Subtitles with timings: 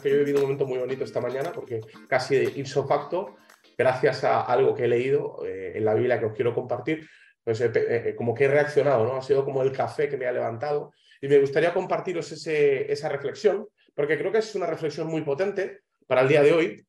[0.00, 3.36] que yo he vivido un momento muy bonito esta mañana porque casi de ipso facto,
[3.76, 7.08] gracias a algo que he leído eh, en la Biblia que os quiero compartir,
[7.42, 9.16] pues eh, como que he reaccionado, ¿no?
[9.16, 10.92] Ha sido como el café que me ha levantado.
[11.20, 15.80] Y me gustaría compartiros ese, esa reflexión, porque creo que es una reflexión muy potente
[16.06, 16.86] para el día de hoy.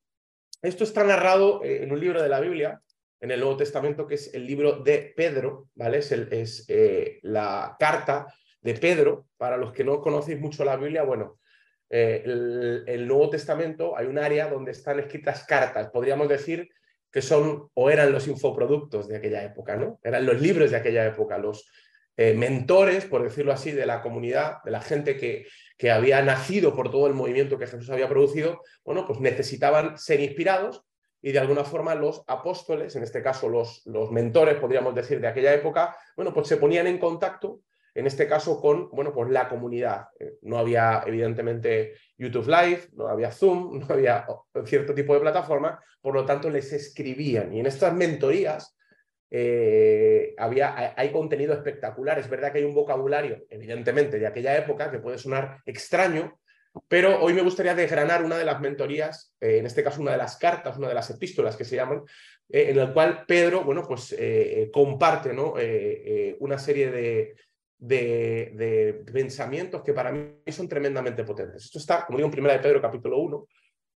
[0.62, 2.82] Esto está narrado eh, en un libro de la Biblia,
[3.20, 6.00] en el Nuevo Testamento, que es el libro de Pedro, ¿vale?
[6.00, 6.66] Es, es
[7.24, 8.28] la carta
[8.62, 9.28] de Pedro.
[9.38, 11.41] Para los que no conocéis mucho la Biblia, bueno,
[11.92, 16.70] el, el, Nuevo Testamento hay un área donde están escritas cartas, podríamos decir
[17.12, 20.00] que son o eran los infoproductos de aquella época, ¿no?
[20.02, 21.70] Eran los libros de aquella época, los
[22.16, 25.46] eh, mentores, por decirlo así, de la comunidad, de la gente que,
[25.78, 30.22] que había nacido por todo el movimiento que Jesús había producido, bueno, pues necesitaban ser
[30.22, 30.84] inspirados
[31.22, 35.28] y de alguna forma los apóstoles, en este caso los, los mentores, podríamos decir, de
[35.28, 37.62] aquella época, bueno, pues se ponían en contacto
[37.94, 40.08] en este caso con bueno, pues la comunidad.
[40.20, 44.26] Eh, no había, evidentemente, YouTube Live, no había Zoom, no había
[44.66, 47.54] cierto tipo de plataforma, por lo tanto les escribían.
[47.54, 48.76] Y en estas mentorías
[49.30, 52.20] eh, había, hay contenido espectacular.
[52.20, 56.40] Es verdad que hay un vocabulario, evidentemente, de aquella época que puede sonar extraño,
[56.88, 60.18] pero hoy me gustaría desgranar una de las mentorías, eh, en este caso una de
[60.18, 62.04] las cartas, una de las epístolas que se llaman,
[62.48, 64.14] en el cual Pedro, bueno, pues
[64.74, 65.54] comparte ¿no?
[66.40, 67.36] una serie de,
[67.82, 71.66] de, pensamientos que para mí son tremendamente potentes.
[71.66, 73.48] Esto está, como digo, en Primera de Pedro, capítulo 1,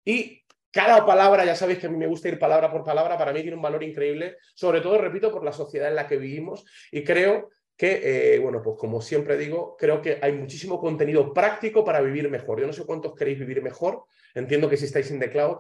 [0.07, 3.33] y cada palabra, ya sabéis que a mí me gusta ir palabra por palabra, para
[3.33, 6.65] mí tiene un valor increíble, sobre todo, repito, por la sociedad en la que vivimos,
[6.91, 11.85] y creo que, eh, bueno, pues como siempre digo, creo que hay muchísimo contenido práctico
[11.85, 12.61] para vivir mejor.
[12.61, 15.59] Yo no sé cuántos queréis vivir mejor, entiendo que si estáis en The Cloud,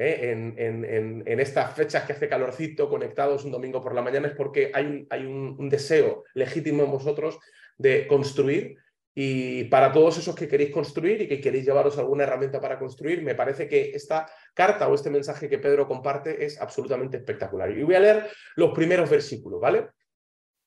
[0.00, 4.72] eh, en, estas fechas que hace calorcito, conectados un domingo por la mañana, es porque
[4.72, 7.38] hay, un deseo legítimo en vosotros
[7.76, 8.76] de construir.
[9.14, 13.22] Y para todos esos que queréis construir y que queréis llevaros alguna herramienta para construir,
[13.22, 17.70] me parece que esta carta o este mensaje que Pedro comparte es absolutamente espectacular.
[17.70, 19.88] Y voy a leer los primeros versículos, ¿vale?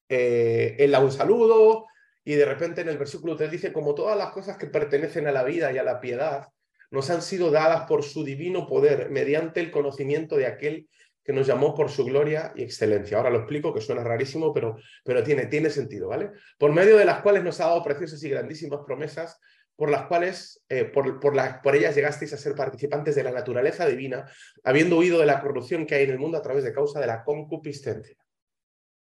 [0.08, 1.88] Eh, él da un saludo
[2.24, 5.32] y de repente en el versículo te dice, como todas las cosas que pertenecen a
[5.32, 6.50] la vida y a la piedad,
[6.94, 10.88] nos han sido dadas por su divino poder mediante el conocimiento de aquel
[11.24, 13.18] que nos llamó por su gloria y excelencia.
[13.18, 16.30] Ahora lo explico, que suena rarísimo, pero, pero tiene, tiene sentido, ¿vale?
[16.60, 19.40] Por medio de las cuales nos ha dado preciosas y grandísimas promesas,
[19.76, 21.34] por las cuales, eh, por, por,
[21.64, 24.30] por ellas llegasteis a ser participantes de la naturaleza divina,
[24.64, 27.08] habiendo huido de la corrupción que hay en el mundo a través de causa de
[27.08, 28.18] la concupiscencia.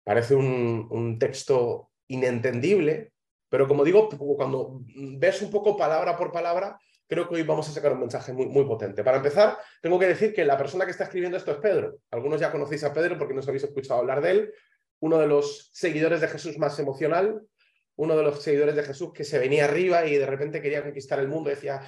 [0.05, 3.11] Parece un, un texto inentendible,
[3.49, 4.07] pero como digo,
[4.37, 4.79] cuando
[5.17, 8.47] ves un poco palabra por palabra, creo que hoy vamos a sacar un mensaje muy,
[8.47, 9.03] muy potente.
[9.03, 11.97] Para empezar, tengo que decir que la persona que está escribiendo esto es Pedro.
[12.11, 14.53] Algunos ya conocéis a Pedro porque nos habéis escuchado hablar de él,
[14.99, 17.41] uno de los seguidores de Jesús más emocional,
[17.97, 21.19] uno de los seguidores de Jesús que se venía arriba y de repente quería conquistar
[21.19, 21.49] el mundo.
[21.49, 21.81] Decía,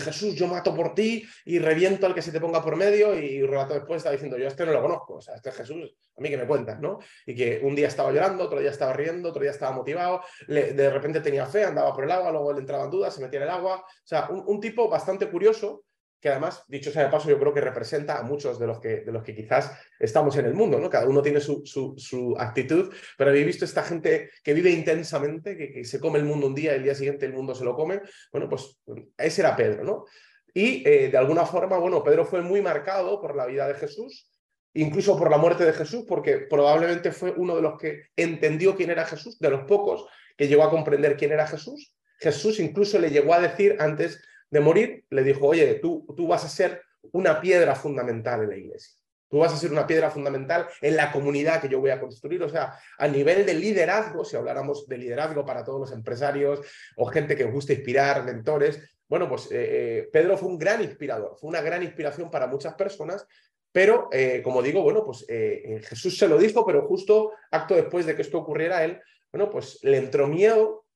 [0.00, 3.18] Jesús, yo mato por ti y reviento al que se te ponga por medio.
[3.18, 5.56] Y un rato después estaba diciendo, yo este no lo conozco, o sea, este es
[5.56, 6.98] Jesús, a mí que me cuentas, ¿no?
[7.26, 10.90] Y que un día estaba llorando, otro día estaba riendo, otro día estaba motivado, de
[10.90, 13.50] repente tenía fe, andaba por el agua, luego le entraban dudas, se metía en el
[13.50, 13.76] agua.
[13.76, 15.84] O sea, un tipo bastante curioso
[16.20, 19.00] que además, dicho sea de paso, yo creo que representa a muchos de los que,
[19.00, 20.90] de los que quizás estamos en el mundo, ¿no?
[20.90, 25.84] Cada uno tiene su, su, actitud, pero habéis visto esta gente que vive intensamente, que,
[25.84, 28.00] se come el mundo un día el día siguiente el mundo se lo come.
[28.32, 28.80] Bueno, pues
[29.16, 30.04] ese era Pedro, ¿no?
[30.52, 34.28] Y eh, de alguna forma, bueno, Pedro fue muy marcado por la vida de Jesús,
[34.74, 38.90] incluso por la muerte de Jesús, porque probablemente fue uno de los que entendió quién
[38.90, 41.94] era Jesús, de los pocos que llegó a comprender quién era Jesús.
[42.18, 46.44] Jesús incluso le llegó a decir antes de morir, le dijo, oye, tú, tú vas
[46.44, 46.82] a ser
[47.12, 48.94] una piedra fundamental en la iglesia.
[49.30, 52.42] Tú vas a ser una piedra fundamental en la comunidad que yo voy a construir.
[52.42, 56.60] O sea, a nivel de liderazgo, si habláramos de liderazgo para todos los empresarios
[56.96, 59.56] o gente que os gusta inspirar, mentores, bueno, pues eh,
[59.98, 63.26] eh, Pedro fue un gran inspirador, fue una gran inspiración para muchas personas,
[63.72, 68.16] pero eh, como digo, bueno, pues Jesús se lo dijo, pero justo acto después de
[68.16, 70.86] que esto ocurriera a él, bueno, pues le entró miedo.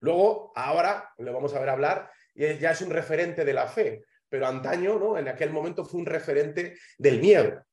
[0.00, 4.04] Luego, ahora le vamos a ver hablar y ya es un referente de la fe,
[4.28, 5.18] pero antaño, ¿no?
[5.18, 7.64] En aquel momento fue un referente del miedo.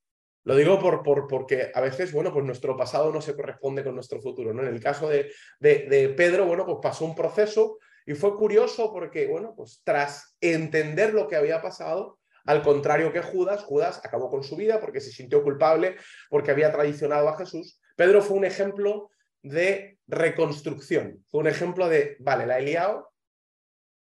[0.45, 3.95] Lo digo por, por, porque a veces, bueno, pues nuestro pasado no se corresponde con
[3.95, 4.61] nuestro futuro, ¿no?
[4.61, 9.27] En el caso de, de, Pedro, bueno, pues pasó un proceso y fue curioso porque,
[9.27, 14.43] bueno, pues tras entender lo que había pasado, al contrario que Judas, Judas acabó con
[14.43, 15.95] su vida porque se sintió culpable,
[16.29, 17.79] porque había traicionado a Jesús.
[17.95, 19.11] Pedro fue un ejemplo
[19.41, 23.13] de reconstrucción, fue un ejemplo de, vale, la he liado,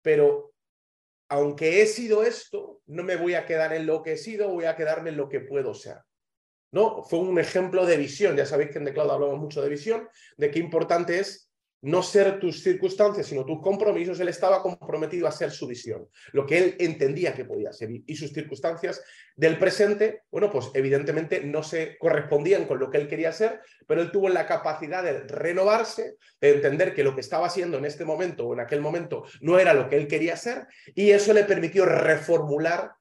[0.01, 0.52] pero
[1.29, 4.65] aunque he sido esto, no me voy a quedar en lo que he sido, voy
[4.65, 5.97] a quedarme en lo que puedo ser.
[6.71, 7.03] ¿No?
[7.03, 8.35] Fue un ejemplo de visión.
[8.35, 11.52] Ya sabéis que en The Cloud hablamos mucho de visión, de qué importante es
[11.83, 16.45] no ser tus circunstancias, sino tus compromisos, él estaba comprometido a ser su visión, lo
[16.45, 17.89] que él entendía que podía ser.
[17.91, 19.03] Y sus circunstancias
[19.35, 24.01] del presente, bueno, pues evidentemente no se correspondían con lo que él quería ser, pero
[24.01, 28.05] él tuvo la capacidad de renovarse, de entender que lo que estaba haciendo en este
[28.05, 31.43] momento o en aquel momento no era lo que él quería ser, y eso le
[31.43, 32.93] permitió reformular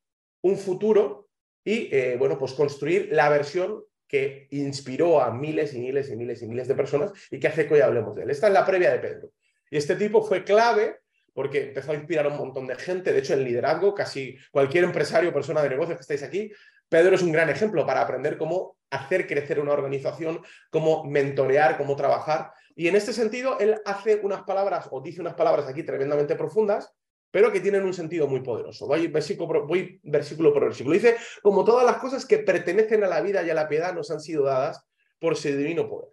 [0.43, 1.29] un futuro
[1.65, 6.43] y, eh, bueno, pues construir la versión que inspiró a miles y miles y miles
[6.43, 8.31] y miles de personas y que hace que hoy hablemos de él.
[8.31, 9.31] Esta es la previa de Pedro.
[9.71, 10.99] Y este tipo fue clave
[11.33, 14.85] porque empezó a inspirar a un montón de gente, de hecho en liderazgo, casi cualquier
[14.85, 16.53] empresario o persona de negocios que estáis aquí,
[16.91, 21.97] Pedro es un gran ejemplo para aprender cómo hacer crecer una organización, cómo mentorear, cómo
[21.97, 22.53] trabajar.
[22.77, 26.93] Y en este sentido, él hace unas palabras o dice unas palabras aquí tremendamente profundas
[27.33, 28.87] pero que tienen un sentido muy poderoso.
[28.87, 30.95] Voy versículo, voy versículo por versículo.
[30.95, 34.11] Dice, como todas las cosas que pertenecen a la vida y a la piedad nos
[34.11, 34.85] han sido dadas
[35.19, 36.11] por su divino poder.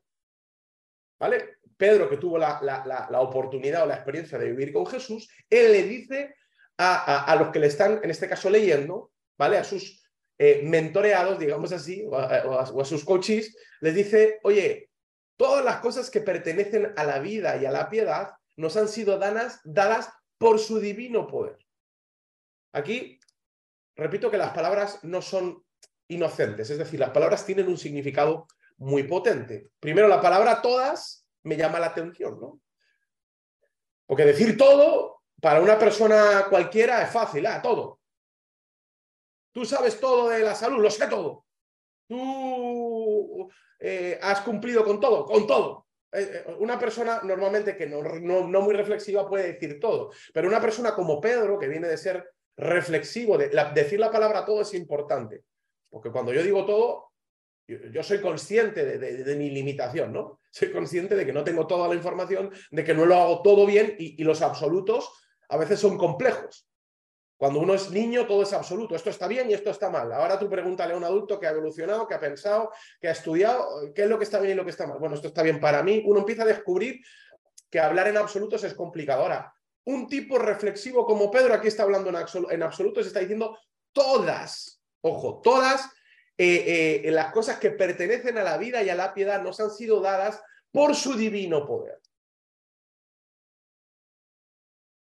[1.19, 1.57] ¿Vale?
[1.75, 5.83] Pedro, que tuvo la, la, oportunidad o la experiencia de vivir con Jesús, él le
[5.83, 6.35] dice
[6.77, 9.57] a, los que le están, en este caso, leyendo, ¿vale?
[9.57, 10.01] A sus
[10.37, 14.89] eh, mentoreados, digamos así, o a, sus coaches, les dice, oye,
[15.35, 19.17] todas las cosas que pertenecen a la vida y a la piedad nos han sido
[19.17, 21.59] dadas, dadas por su divino poder.
[22.71, 23.19] Aquí,
[23.95, 25.63] repito que las palabras no son
[26.07, 28.47] inocentes, es decir, las palabras tienen un significado
[28.77, 29.69] muy potente.
[29.79, 32.61] Primero, la palabra todas me llama la atención, ¿no?
[34.07, 37.99] Porque decir todo para una persona cualquiera es fácil, ah, todo.
[39.51, 41.45] Tú sabes todo de la salud, lo sé todo.
[42.07, 45.88] Tú eh, has cumplido con todo, con todo.
[46.11, 50.61] Eh, eh, una persona normalmente que no, no, muy reflexiva puede decir todo, pero una
[50.61, 55.43] persona como Pedro, que viene de ser reflexivo, de, decir la palabra todo es importante,
[55.89, 57.11] porque cuando yo digo todo,
[57.67, 60.39] yo, soy consciente de, mi limitación, ¿no?
[60.49, 63.67] Soy consciente de que no tengo toda la información, de que no lo hago todo
[63.67, 65.11] bien y los absolutos
[65.49, 66.68] a veces son complejos.
[67.39, 68.97] Cuando uno es niño, todo es absoluto.
[68.97, 70.11] Esto está bien y esto está mal.
[70.11, 72.69] Ahora tú pregúntale a un adulto que ha evolucionado, que ha pensado,
[72.99, 74.99] que ha estudiado, qué es lo que está bien y lo que está mal.
[74.99, 76.03] Bueno, esto está bien para mí.
[76.05, 76.99] Uno empieza a descubrir
[77.69, 79.21] que hablar en absolutos es complicado.
[79.21, 79.53] Ahora,
[79.85, 83.57] un tipo reflexivo como Pedro aquí está hablando en, absolutos, está diciendo
[83.93, 85.89] todas, ojo, todas
[86.37, 89.71] eh, eh, las cosas que pertenecen a la vida y a la piedad nos han
[89.71, 91.98] sido dadas por su divino poder.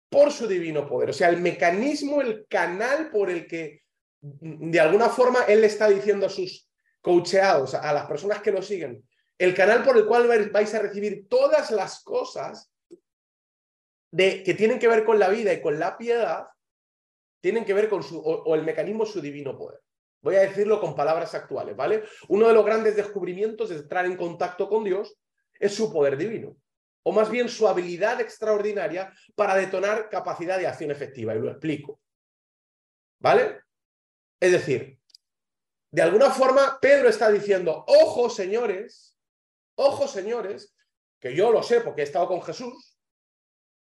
[0.10, 1.10] Por su divino poder.
[1.10, 3.84] O sea, el mecanismo, el canal por el que
[4.22, 6.69] mm, de alguna forma él le está diciendo a sus
[7.02, 9.04] coacheados, a las personas que lo siguen,
[9.38, 12.72] el canal por el cual vais a recibir todas las cosas
[14.12, 16.48] de, que tienen que ver con la vida y con la piedad,
[17.42, 19.81] tienen que ver con su, o, el mecanismo su divino poder.
[20.22, 22.04] Voy a decirlo con palabras actuales, ¿vale?
[22.30, 25.16] Uno de los grandes descubrimientos de entrar en contacto con Dios
[25.60, 26.57] es su poder divino
[27.07, 31.36] o más bien su habilidad extraordinaria para detonar capacidad de acción efectiva.
[31.36, 32.02] Y lo explico.
[33.19, 33.62] ¿Vale?
[34.40, 35.00] Es decir,
[35.92, 39.18] de alguna forma Pedro está diciendo, ojo señores,
[39.75, 40.75] ojo señores,
[41.19, 42.98] que yo lo sé porque he estado con Jesús,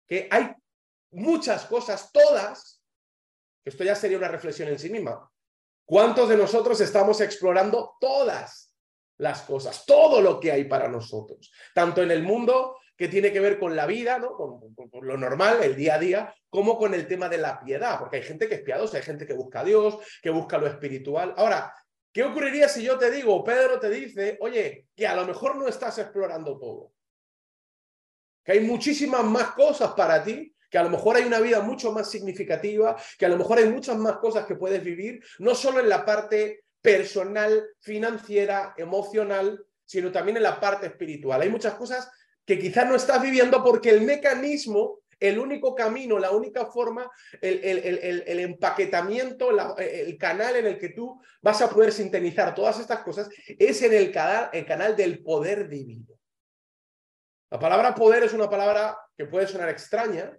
[0.06, 0.54] que hay
[1.10, 2.80] muchas cosas, todas,
[3.64, 5.28] esto ya sería una reflexión en sí misma.
[5.84, 8.72] ¿Cuántos de nosotros estamos explorando todas
[9.18, 13.40] las cosas, todo lo que hay para nosotros, tanto en el mundo que tiene que
[13.40, 14.36] ver con la vida, ¿no?
[14.36, 18.18] Con, lo normal, el día a día, como con el tema de la piedad, porque
[18.18, 21.32] hay gente que es piadosa, hay gente que busca a Dios, que busca lo espiritual.
[21.38, 21.74] Ahora,
[22.12, 25.66] ¿qué ocurriría si yo te digo, Pedro te dice, oye, que a lo mejor no
[25.66, 26.92] estás explorando todo?
[28.44, 31.92] Que hay muchísimas más cosas para ti, que a lo mejor hay una vida mucho
[31.92, 35.80] más significativa, que a lo mejor hay muchas más cosas que puedes vivir, no solo
[35.80, 41.40] en la parte personal, financiera, emocional, sino también en la parte espiritual.
[41.40, 42.10] Hay muchas cosas
[42.50, 47.08] que quizás no estás viviendo porque el mecanismo, el único camino, la única forma,
[47.40, 53.04] el, el, empaquetamiento, el canal en el que tú vas a poder sintonizar todas estas
[53.04, 56.08] cosas es en el canal, el canal del poder divino.
[57.52, 60.36] La palabra poder es una palabra que puede sonar extraña,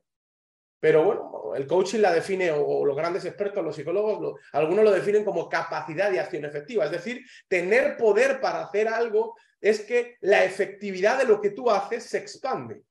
[0.82, 5.24] pero bueno, el coaching la define, o, los grandes expertos, los psicólogos, algunos lo definen
[5.24, 10.44] como capacidad de acción efectiva, es decir, tener poder para hacer algo es que la
[10.44, 12.84] efectividad de lo que tú haces se expande.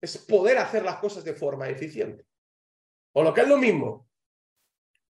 [0.00, 2.26] Es poder hacer las cosas de forma eficiente.
[3.12, 4.08] O lo que es lo mismo.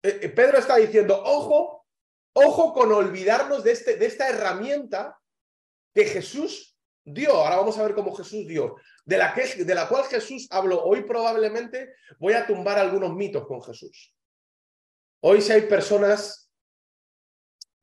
[0.03, 1.87] Eh, eh, Pedro está diciendo, ojo,
[2.33, 5.19] ojo con olvidarnos de, este, de esta herramienta
[5.93, 7.33] que Jesús dio.
[7.33, 8.75] Ahora vamos a ver cómo Jesús dio.
[9.03, 10.83] De la, que, de la cual Jesús habló.
[10.83, 14.15] Hoy probablemente voy a tumbar algunos mitos con Jesús.
[15.23, 16.51] Hoy si hay personas,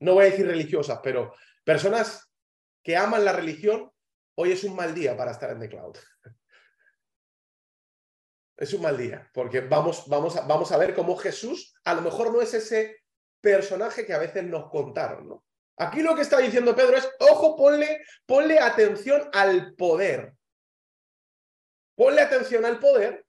[0.00, 1.32] no voy a decir religiosas, pero
[1.64, 2.27] personas
[2.88, 3.92] que aman la religión
[4.34, 5.98] hoy es un mal día para estar en The Cloud.
[8.56, 12.00] Es un mal día, porque vamos, vamos, a, vamos a ver cómo Jesús a lo
[12.00, 13.04] mejor no es ese
[13.42, 15.44] personaje que a veces nos contaron, ¿no?
[15.76, 20.32] Aquí lo que está diciendo Pedro es, ojo, ponle, ponle atención al poder.
[21.94, 23.26] Ponle atención al poder,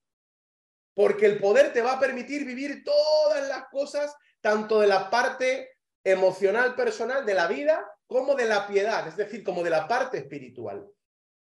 [0.96, 5.78] porque el poder te va a permitir vivir todas las cosas, tanto de la parte
[6.02, 10.18] emocional personal de la vida como de la piedad, es decir, como de la parte
[10.18, 10.84] espiritual.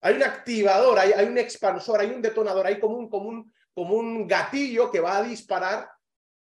[0.02, 3.94] Hay un activador, hay, un expansor, hay un detonador, hay como un, como, un, como
[3.94, 5.90] un gatillo que va a disparar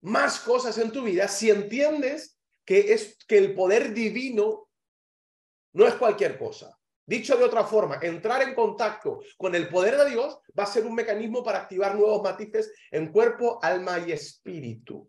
[0.00, 4.68] más cosas en tu vida si entiendes que, es, que el poder divino
[5.74, 6.76] no es cualquier cosa.
[7.06, 10.86] Dicho de otra forma, entrar en contacto con el poder de Dios va a ser
[10.86, 15.08] un mecanismo para activar nuevos matices en cuerpo, alma y espíritu.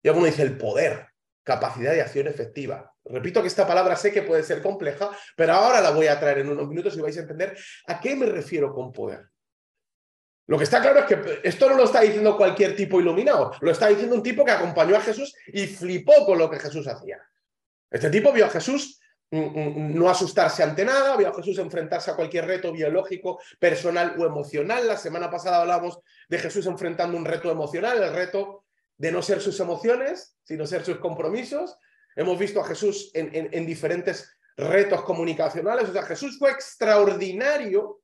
[0.00, 1.08] Y como dice el poder,
[1.42, 2.95] capacidad de acción efectiva.
[3.08, 6.38] Repito que esta palabra sé que puede ser compleja, pero ahora la voy a traer
[6.38, 9.28] en unos minutos y vais a entender a qué me refiero con poder.
[10.48, 13.70] Lo que está claro es que esto no lo está diciendo cualquier tipo iluminado, lo
[13.70, 17.20] está diciendo un tipo que acompañó a Jesús y flipó con lo que Jesús hacía.
[17.90, 22.12] Este tipo vio a Jesús mm, mm, no asustarse ante nada, vio a Jesús enfrentarse
[22.12, 24.86] a cualquier reto biológico, personal o emocional.
[24.86, 25.98] La semana pasada hablamos
[26.28, 28.64] de Jesús enfrentando un reto emocional, el reto
[28.96, 31.76] de no ser sus emociones, sino ser sus compromisos.
[32.16, 35.88] Hemos visto a Jesús en, en diferentes retos comunicacionales.
[35.88, 38.00] O sea, Jesús fue extraordinario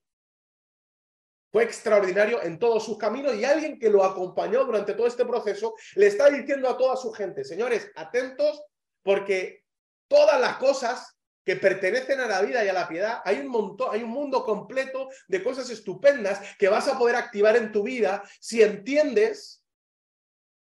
[1.53, 5.75] fue extraordinario en todos sus caminos y alguien que lo acompañó durante todo este proceso
[5.97, 8.65] le está diciendo a toda su gente, señores, atentos
[9.03, 9.63] porque
[10.09, 13.89] todas las cosas que pertenecen a la vida y a la piedad, hay un montón,
[13.93, 18.23] hay un mundo completo de cosas estupendas que vas a poder activar en tu vida
[18.41, 19.63] si entiendes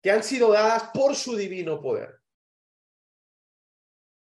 [0.02, 2.19] que han sido dadas por su divino poder.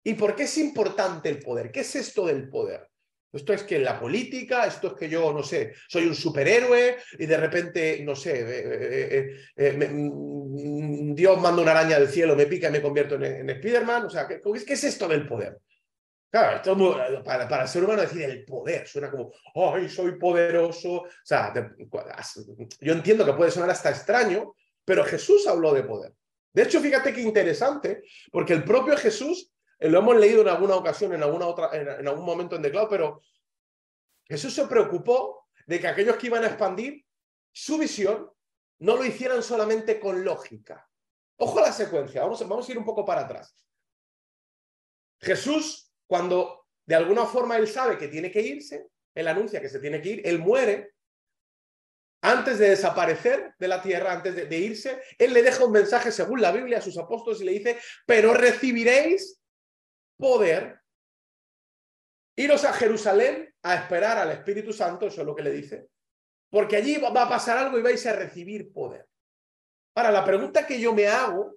[0.04, 1.70] ¿Y por qué es importante el poder?
[1.70, 2.88] ¿Qué es esto del poder?
[3.32, 7.24] Esto es que la política, esto es que yo, no sé, soy un superhéroe y
[7.24, 12.46] de repente, no sé, eh, eh, eh, mm, Dios manda una araña del cielo, me
[12.46, 14.04] pica y me convierto en, en Spider-Man.
[14.06, 15.58] O sea, ¿qué, ¿qué, es esto del poder?
[16.30, 21.02] Claro, esto para, el ser humano decir el poder suena como, ¡ay, soy poderoso!
[21.02, 21.52] O sea,
[22.80, 24.54] yo entiendo que puede sonar hasta extraño,
[24.84, 26.12] pero Jesús habló de poder.
[26.54, 29.51] De hecho, fíjate qué interesante, porque el propio Jesús
[29.90, 33.20] lo hemos leído en alguna ocasión, en, alguna otra, en, algún momento en declaro, pero
[34.24, 37.04] Jesús se preocupó de que aquellos que iban a expandir
[37.52, 38.30] su visión
[38.78, 40.88] no lo hicieran solamente con lógica.
[41.36, 43.56] Ojo a la secuencia, vamos, vamos a ir un poco para atrás.
[45.20, 49.80] Jesús, cuando de alguna forma él sabe que tiene que irse, él anuncia que se
[49.80, 50.94] tiene que ir, él muere,
[52.22, 56.12] antes de desaparecer de la tierra, antes de, de, irse, él le deja un mensaje
[56.12, 59.41] según la Biblia a sus apóstoles y le dice, pero recibiréis
[60.22, 60.80] poder,
[62.36, 65.88] iros a Jerusalén a esperar al Espíritu Santo, eso es lo que le dice,
[66.48, 69.08] porque allí va a pasar algo y vais a recibir poder.
[69.96, 71.56] Ahora, la pregunta que yo me hago,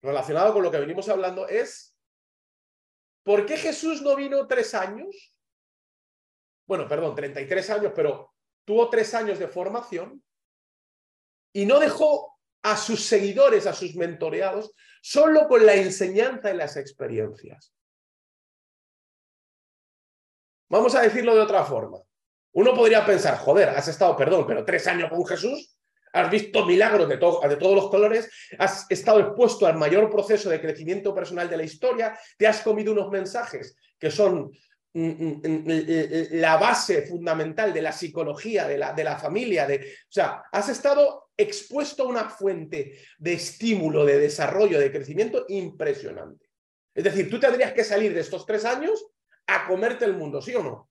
[0.00, 1.96] relacionado con lo que venimos hablando, es,
[3.24, 5.34] ¿por qué Jesús no vino tres años?
[6.64, 8.34] Bueno, perdón, 33 años, pero
[8.64, 10.22] tuvo tres años de formación
[11.52, 14.72] y no dejó a sus seguidores, a sus mentoreados,
[15.08, 17.72] solo con la enseñanza y las experiencias.
[20.68, 21.98] Vamos a decirlo de otra forma.
[22.52, 25.78] Uno podría pensar, joder, has estado, perdón, pero tres años con Jesús,
[26.12, 30.60] has visto milagros de, de todos los colores, has estado expuesto al mayor proceso de
[30.60, 34.50] crecimiento personal de la historia, te has comido unos mensajes que son
[34.94, 39.76] Mm, mm, mm, la base fundamental de la psicología, de la, de la familia, de,
[39.76, 46.50] o sea, has estado expuesto a una fuente de estímulo, de desarrollo, de crecimiento impresionante.
[46.94, 49.06] Es decir, tú tendrías que salir de estos tres años
[49.46, 50.90] a comerte el mundo, ¿sí o no?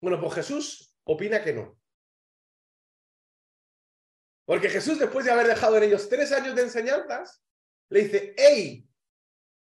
[0.00, 1.78] Bueno, pues Jesús opina que no.
[4.44, 7.42] Porque Jesús, después de haber dejado en ellos tres años de enseñanzas,
[7.88, 8.86] le dice, hey,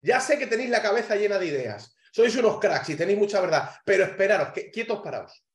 [0.01, 1.95] ya sé que tenéis la cabeza llena de ideas.
[2.11, 5.45] Sois unos cracks y tenéis mucha verdad, pero esperaros, quietos paraos.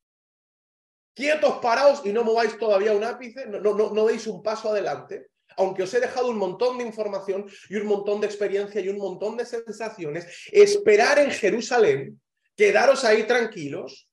[1.14, 5.30] Quietos paraos y no mováis todavía un ápice, no, no, no deis un paso adelante,
[5.56, 8.98] aunque os he dejado un montón de información y un montón de experiencia y un
[8.98, 12.20] montón de sensaciones, esperar en Jerusalén,
[12.56, 14.08] quedaros ahí tranquilos,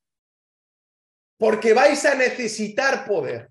[1.36, 3.50] porque vais a necesitar poder.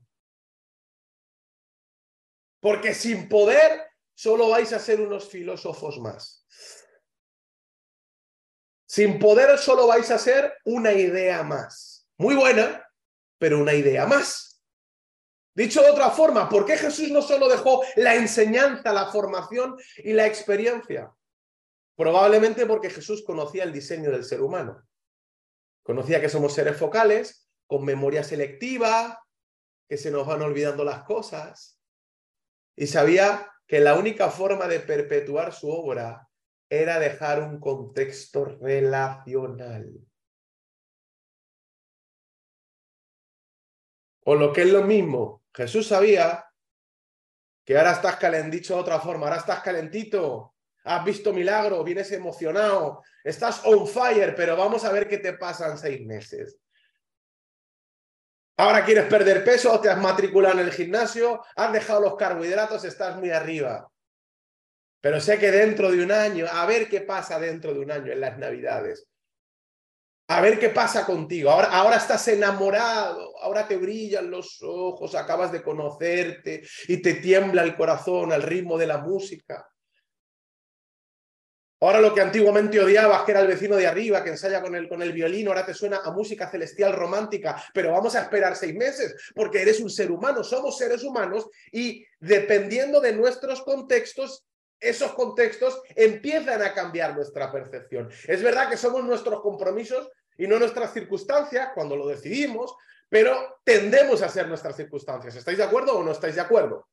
[2.61, 6.45] Porque sin poder solo vais a ser unos filósofos más.
[8.85, 12.07] Sin poder solo vais a ser una idea más.
[12.17, 12.85] Muy buena,
[13.41, 14.63] pero una idea más.
[15.55, 20.13] Dicho de otra forma, ¿por qué Jesús no solo dejó la enseñanza, la formación y
[20.13, 21.11] la experiencia?
[21.95, 24.87] Probablemente porque Jesús conocía el diseño del ser humano.
[25.81, 29.25] Conocía que somos seres focales, con memoria selectiva,
[29.89, 31.81] que se nos van olvidando las cosas.
[32.75, 36.29] Y sabía que la única forma de perpetuar su obra
[36.69, 40.10] era dejar un contexto relacional.
[44.31, 46.45] O lo que es lo mismo, Jesús sabía
[47.65, 52.09] que ahora estás calentito, dicho de otra forma, ahora estás calentito, has visto milagro, vienes
[52.13, 56.57] emocionado, estás on fire, pero vamos a ver qué te pasan seis meses.
[58.55, 63.17] Ahora quieres perder peso, te has matriculado en el gimnasio, has dejado los carbohidratos, estás
[63.17, 63.91] muy arriba.
[65.01, 68.13] Pero sé que dentro de un año, a ver qué pasa dentro de un año
[68.13, 69.10] en las navidades.
[70.31, 71.51] A ver qué pasa contigo.
[71.51, 77.63] Ahora, ahora estás enamorado, ahora te brillan los ojos, acabas de conocerte y te tiembla
[77.63, 79.69] el corazón al ritmo de la música.
[81.81, 84.87] Ahora lo que antiguamente odiabas, que era el vecino de arriba, que ensaya con el,
[84.87, 88.73] con el violín, ahora te suena a música celestial romántica, pero vamos a esperar seis
[88.73, 94.45] meses, porque eres un ser humano, somos seres humanos y dependiendo de nuestros contextos,
[94.79, 98.09] esos contextos empiezan a cambiar nuestra percepción.
[98.27, 102.75] Es verdad que somos nuestros compromisos y no nuestras circunstancias cuando lo decidimos,
[103.09, 105.35] pero tendemos a ser nuestras circunstancias.
[105.35, 106.87] ¿Estáis de acuerdo o no estáis de acuerdo?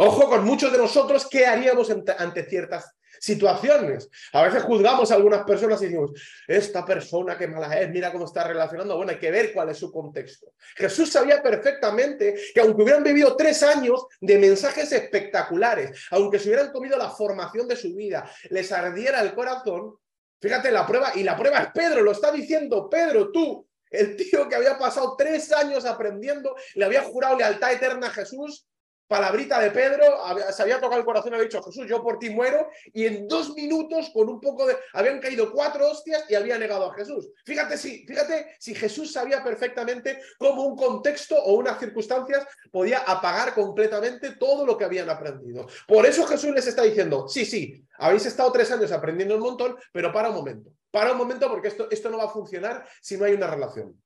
[0.00, 4.08] Ojo con muchos de nosotros, ¿qué haríamos ante, ciertas situaciones?
[4.32, 6.12] A veces juzgamos a algunas personas y decimos,
[6.46, 8.96] esta persona qué mala es, mira cómo está relacionando.
[8.96, 10.52] Bueno, hay que ver cuál es su contexto.
[10.76, 16.72] Jesús sabía perfectamente que aunque hubieran vivido tres años de mensajes espectaculares, aunque se hubieran
[16.72, 19.94] comido la formación de su vida, les ardiera el corazón,
[20.40, 24.48] fíjate la prueba, y la prueba es Pedro, lo está diciendo Pedro, tú, el tío
[24.48, 28.66] que había pasado tres años aprendiendo, le había jurado lealtad eterna a Jesús,
[29.08, 30.04] palabrita de Pedro,
[30.52, 33.54] se había tocado el corazón había dicho, Jesús, yo por ti muero, y en dos
[33.54, 34.76] minutos, con un poco de...
[34.92, 37.30] Habían caído cuatro hostias y había negado a Jesús.
[37.44, 43.54] Fíjate si, fíjate si Jesús sabía perfectamente cómo un contexto o unas circunstancias podía apagar
[43.54, 45.66] completamente todo lo que habían aprendido.
[45.86, 49.76] Por eso Jesús les está diciendo, sí, sí, habéis estado tres años aprendiendo un montón,
[49.92, 53.16] pero para un momento, para un momento porque esto, esto no va a funcionar si
[53.16, 54.00] no hay una relación.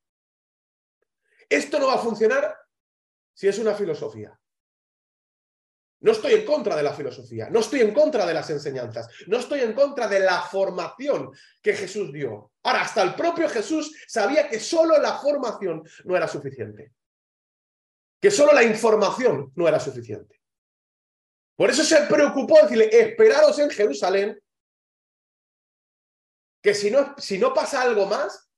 [1.49, 2.57] Esto no va a funcionar
[3.35, 4.39] si es una filosofía.
[6.03, 9.39] No estoy en contra de la filosofía, no estoy en contra de las enseñanzas, no
[9.39, 11.31] estoy en contra de la formación
[11.63, 12.51] que Jesús dio.
[12.65, 16.93] Ahora, hasta el propio Jesús sabía que solo la formación no era suficiente,
[18.21, 20.41] que solo la información no era suficiente.
[21.55, 24.43] Por eso se preocupó decirle, esperaros en Jerusalén,
[26.61, 28.51] que si no, si no pasa algo más,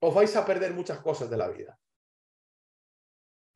[0.00, 1.78] os vais a perder muchas cosas de la vida.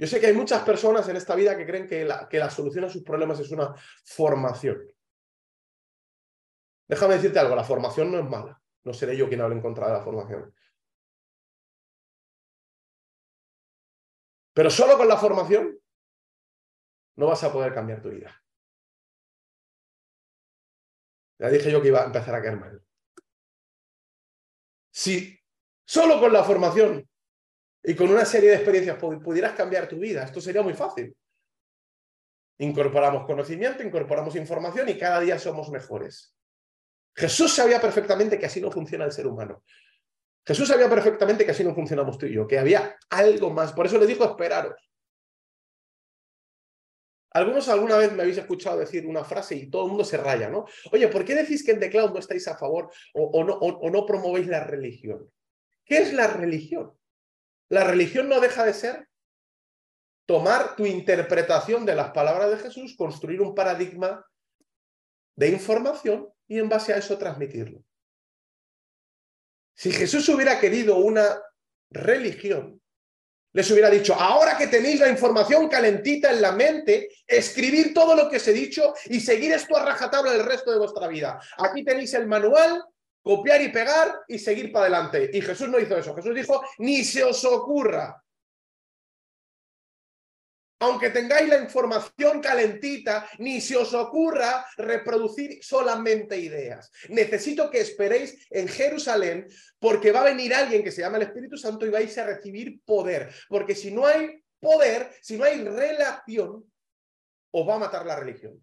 [0.00, 2.88] Yo sé que hay muchas personas en esta vida que creen que la, solución a
[2.88, 4.80] sus problemas es una formación.
[6.88, 8.58] Déjame decirte algo, la formación no es mala.
[8.84, 10.54] No seré yo quien hable en contra de la formación.
[14.54, 15.78] Pero solo con la formación
[17.16, 18.34] no vas a poder cambiar tu vida.
[21.40, 22.82] Ya dije yo que iba a empezar a caer mal.
[24.90, 25.38] Si
[25.84, 27.09] solo con la formación
[27.82, 31.14] y con una serie de experiencias pudieras cambiar tu vida, esto sería muy fácil.
[32.58, 36.36] Incorporamos conocimiento, incorporamos información y cada día somos mejores.
[37.16, 39.64] Jesús sabía perfectamente que así no funciona el ser humano.
[40.46, 43.72] Jesús sabía perfectamente que así no funcionamos tú y yo, que había algo más.
[43.72, 44.74] Por eso le dijo, esperaros.
[47.32, 50.50] Algunos alguna vez me habéis escuchado decir una frase y todo el mundo se raya,
[50.50, 50.66] ¿no?
[50.92, 53.88] Oye, ¿por qué decís que en The Cloud no estáis a favor o, no, o
[53.90, 55.30] no promovéis la religión?
[55.84, 56.92] ¿Qué es la religión?
[57.70, 59.08] La religión no deja de ser
[60.26, 64.24] tomar tu interpretación de las palabras de Jesús, construir un paradigma
[65.36, 67.82] de información y en base a eso transmitirlo.
[69.74, 71.42] Si Jesús hubiera querido una
[71.90, 72.80] religión,
[73.52, 78.28] les hubiera dicho, ahora que tenéis la información calentita en la mente, escribir todo lo
[78.28, 81.40] que os he dicho y seguir esto a rajatabla el resto de vuestra vida.
[81.56, 82.84] Aquí tenéis el manual
[83.22, 85.30] copiar y pegar y seguir para adelante.
[85.32, 86.14] Y Jesús no hizo eso.
[86.14, 88.22] Jesús dijo, ni se os ocurra.
[90.82, 96.90] Aunque tengáis la información calentita, ni se os ocurra reproducir solamente ideas.
[97.10, 99.46] Necesito que esperéis en Jerusalén
[99.78, 102.82] porque va a venir alguien que se llama el Espíritu Santo y vais a recibir
[102.82, 103.30] poder.
[103.50, 106.64] Porque si no hay poder, si no hay relación,
[107.50, 108.58] os va a matar la religión.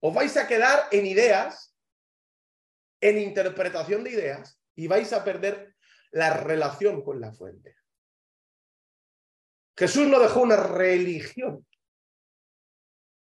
[0.00, 1.69] Os vais a quedar en ideas
[3.00, 5.74] en interpretación de ideas y vais a perder
[6.10, 7.76] la relación con la fuente.
[9.76, 11.66] Jesús no dejó una religión.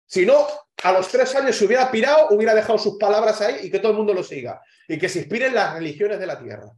[0.05, 0.47] Si no,
[0.83, 3.91] a los tres años se hubiera pirado, hubiera dejado sus palabras ahí y que todo
[3.91, 4.61] el mundo lo siga.
[4.87, 6.71] Y que se inspiren las religiones de la tierra.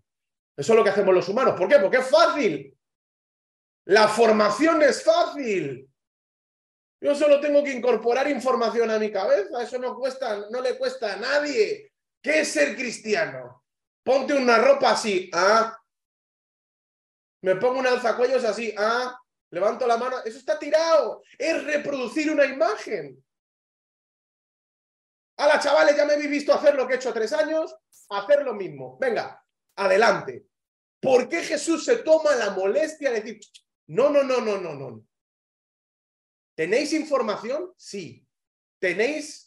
[0.56, 1.56] Eso es lo que hacemos los humanos.
[1.58, 1.80] ¿Por qué?
[1.80, 2.74] Porque es fácil.
[3.86, 5.90] La formación es fácil.
[7.00, 9.62] Yo solo tengo que incorporar información a mi cabeza.
[9.62, 11.92] Eso no cuesta, no le cuesta a nadie.
[12.22, 13.64] ¿Qué es ser cristiano?
[14.04, 15.30] Ponte una ropa así.
[15.34, 15.78] Ah.
[17.42, 18.74] Me pongo un alzacuellos así.
[18.78, 19.20] Ah.
[19.52, 20.18] Levanto la mano.
[20.26, 21.24] Eso está tirado.
[21.38, 23.24] Es reproducir una imagen.
[25.40, 27.76] Hola, chavales, ya me habéis visto hacer lo que he hecho tres años.
[28.10, 28.98] Hacer lo mismo.
[29.00, 29.44] Venga,
[29.76, 30.48] adelante.
[31.00, 33.40] ¿Por qué Jesús se toma la molestia de decir,
[33.88, 35.06] no, no, no, no, no, no?
[36.56, 37.72] ¿Tenéis información?
[37.78, 38.26] Sí.
[38.80, 39.47] ¿Tenéis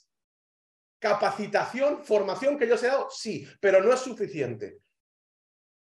[1.00, 3.08] capacitación, formación que yo os he dado?
[3.10, 4.78] Sí, pero no es suficiente.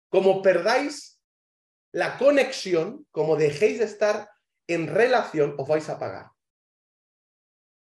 [0.08, 1.20] Como perdáis
[1.92, 4.30] la conexión, como dejéis de estar
[4.66, 6.30] en relación, os vais a pagar.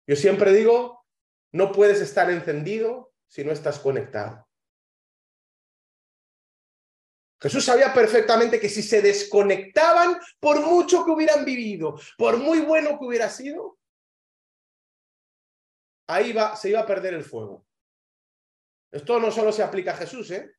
[0.08, 1.06] Yo siempre digo,
[1.52, 4.48] no puedes estar encendido si no estás conectado.
[7.42, 12.98] Jesús sabía perfectamente que si se desconectaban, por mucho que hubieran vivido, por muy bueno
[12.98, 13.77] que hubiera sido,
[16.08, 17.66] ahí va, se iba a perder el fuego.
[18.92, 20.52] Esto no solo se aplica a Jesús, ¿eh?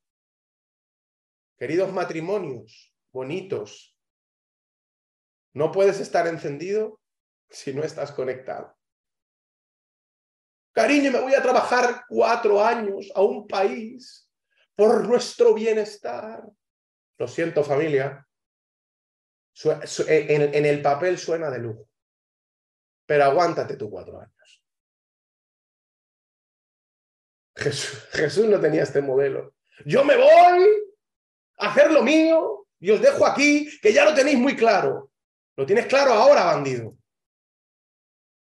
[1.57, 3.97] Queridos matrimonios bonitos,
[5.55, 7.01] no puedes estar encendido
[7.51, 8.77] si no estás conectado.
[10.73, 14.31] Cariño, me voy a trabajar cuatro años a un país
[14.77, 16.45] por nuestro bienestar.
[17.19, 18.25] Lo siento, familia.
[19.65, 21.89] En, el papel suena de lujo.
[23.05, 24.38] Pero aguántate tú cuatro años.
[27.59, 29.55] Jesús, no tenía este modelo.
[29.85, 30.69] Yo me voy
[31.59, 35.11] a hacer lo mío y os dejo aquí, que ya lo tenéis muy claro.
[35.57, 36.97] Lo tienes claro ahora, bandido.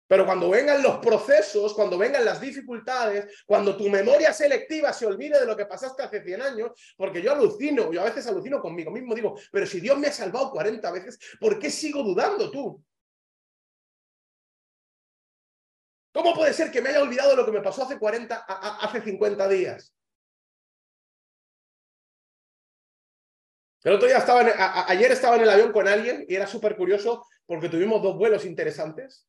[0.07, 5.39] Pero cuando vengan los procesos, cuando vengan las dificultades, cuando tu memoria selectiva se olvide
[5.39, 8.91] de lo que pasaste hace 100 años, porque yo alucino, yo a veces alucino conmigo
[8.91, 12.83] mismo, digo, pero si Dios me ha salvado 40 veces, ¿por qué sigo dudando tú?
[16.13, 19.49] ¿Cómo puede ser que me haya olvidado lo que me pasó hace 40, hace 50
[19.49, 19.93] días?
[23.83, 27.25] El otro día estaba, ayer estaba en el avión con alguien y era súper curioso
[27.45, 29.27] porque tuvimos dos vuelos interesantes.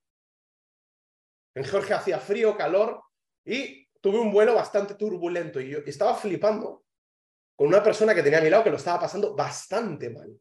[1.54, 3.02] En Georgia hacía frío, calor
[3.44, 6.84] y tuve un vuelo bastante turbulento y yo estaba flipando
[7.56, 10.38] con una persona que tenía a mi lado que lo estaba pasando bastante mal.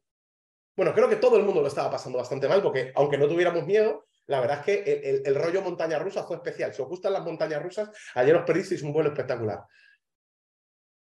[0.76, 3.66] Bueno, creo que todo el mundo lo estaba pasando bastante mal porque aunque no tuviéramos
[3.66, 6.74] miedo, la verdad es que el, rollo montaña rusa fue especial.
[6.74, 9.64] Si os gustan las montañas rusas, ayer os perdisteis un vuelo espectacular.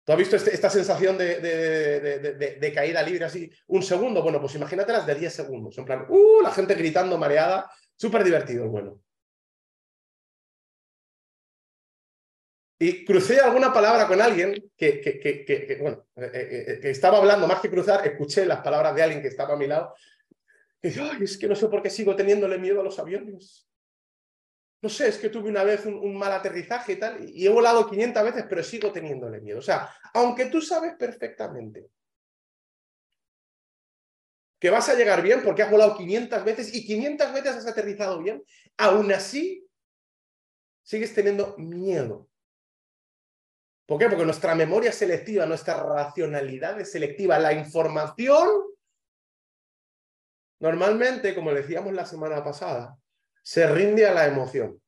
[0.04, 4.22] ¿Tú has visto este, esta sensación de, caída libre así un segundo?
[4.22, 5.76] Bueno, pues imagínate las de 10 segundos.
[5.76, 6.40] En plan, ¡uh!
[6.42, 7.70] La gente gritando, mareada.
[7.96, 9.00] Súper divertido el vuelo.
[12.80, 17.60] Y crucé alguna palabra con alguien que, bueno, eh, eh, eh, que estaba hablando, más
[17.60, 19.94] que cruzar, escuché las palabras de alguien que estaba a mi lado.
[20.80, 23.68] Es que no sé por qué sigo teniéndole miedo a los aviones.
[24.80, 27.88] No sé, es que tuve una vez un, mal aterrizaje y tal, y he volado
[27.90, 29.58] 500 veces, pero sigo teniéndole miedo.
[29.58, 31.90] O sea, aunque tú sabes perfectamente
[34.60, 38.22] que vas a llegar bien porque has volado 500 veces y 500 veces has aterrizado
[38.22, 38.42] bien,
[38.76, 39.68] aún así
[40.82, 42.28] sigues teniendo miedo.
[43.86, 44.08] ¿Por qué?
[44.08, 47.38] Porque nuestra memoria selectiva, nuestra racionalidad es selectiva.
[47.38, 48.48] La información,
[50.60, 52.98] normalmente, como decíamos la semana pasada,
[53.42, 54.80] se rinde a la emoción.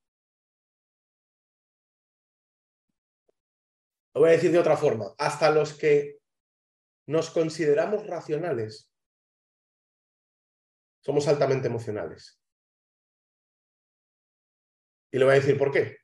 [4.14, 5.14] Lo voy a decir de otra forma.
[5.18, 6.18] Hasta los que
[7.06, 8.90] nos consideramos racionales,
[11.00, 12.40] somos altamente emocionales.
[15.12, 15.96] Y le voy a decir por qué.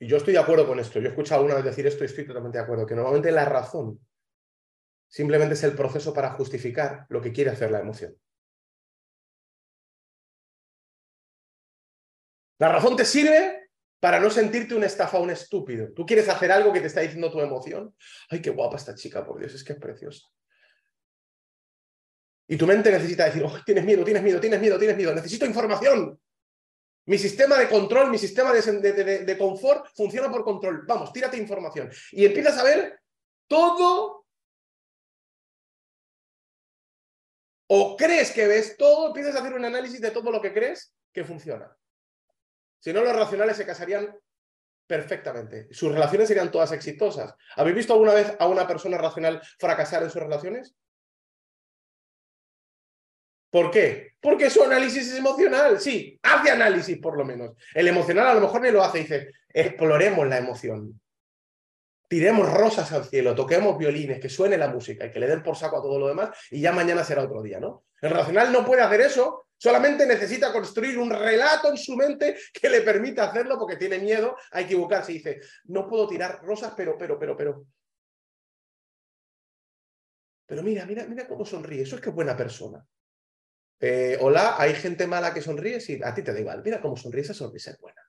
[0.00, 0.98] Y yo estoy de acuerdo con esto.
[0.98, 3.44] Yo he escuchado alguna vez decir esto y estoy totalmente de acuerdo, que normalmente la
[3.44, 4.00] razón
[5.12, 8.16] simplemente es el proceso para justificar lo que quiere hacer la emoción.
[12.58, 13.68] La razón te sirve
[14.00, 15.92] para no sentirte un estafa, un estúpido.
[15.92, 17.94] Tú quieres hacer algo que te está diciendo tu emoción.
[18.30, 20.26] Ay, qué guapa esta chica, por Dios, es que es preciosa.
[22.48, 26.18] Y tu mente necesita decir, tienes miedo, tienes miedo, tienes miedo, tienes miedo, necesito información.
[27.04, 30.84] Mi sistema de control, mi sistema de, confort funciona por control.
[30.86, 31.90] Vamos, tírate información.
[32.12, 32.98] Y empiezas a ver
[33.46, 34.21] todo.
[37.74, 40.94] O crees que ves todo, empiezas a hacer un análisis de todo lo que crees
[41.10, 41.74] que funciona.
[42.78, 44.14] Si no, los racionales se casarían
[44.86, 45.68] perfectamente.
[45.70, 47.34] Sus relaciones serían todas exitosas.
[47.56, 50.76] ¿Habéis visto alguna vez a una persona racional fracasar en sus relaciones?
[53.48, 54.16] ¿Por qué?
[54.20, 57.56] Porque su análisis es emocional, sí, hace análisis por lo menos.
[57.72, 61.00] El emocional a lo mejor ni lo hace, dice, exploremos la emoción.
[62.12, 65.56] Tiremos rosas al cielo, toquemos violines, que suene la música y que le den por
[65.56, 67.86] saco a todo lo demás y ya mañana será otro día, ¿no?
[68.02, 72.68] El racional no puede hacer eso, solamente necesita construir un relato en su mente que
[72.68, 76.98] le permita hacerlo porque tiene miedo a equivocarse y dice, no puedo tirar rosas, pero,
[76.98, 77.64] pero, pero, pero.
[80.44, 82.86] Pero mira, mira, mira cómo sonríe, eso es que es buena persona.
[83.80, 86.94] Eh, hola, hay gente mala que sonríe, sí, a ti te da igual, mira cómo
[86.94, 88.02] sonríe, esa sonrisa es buena.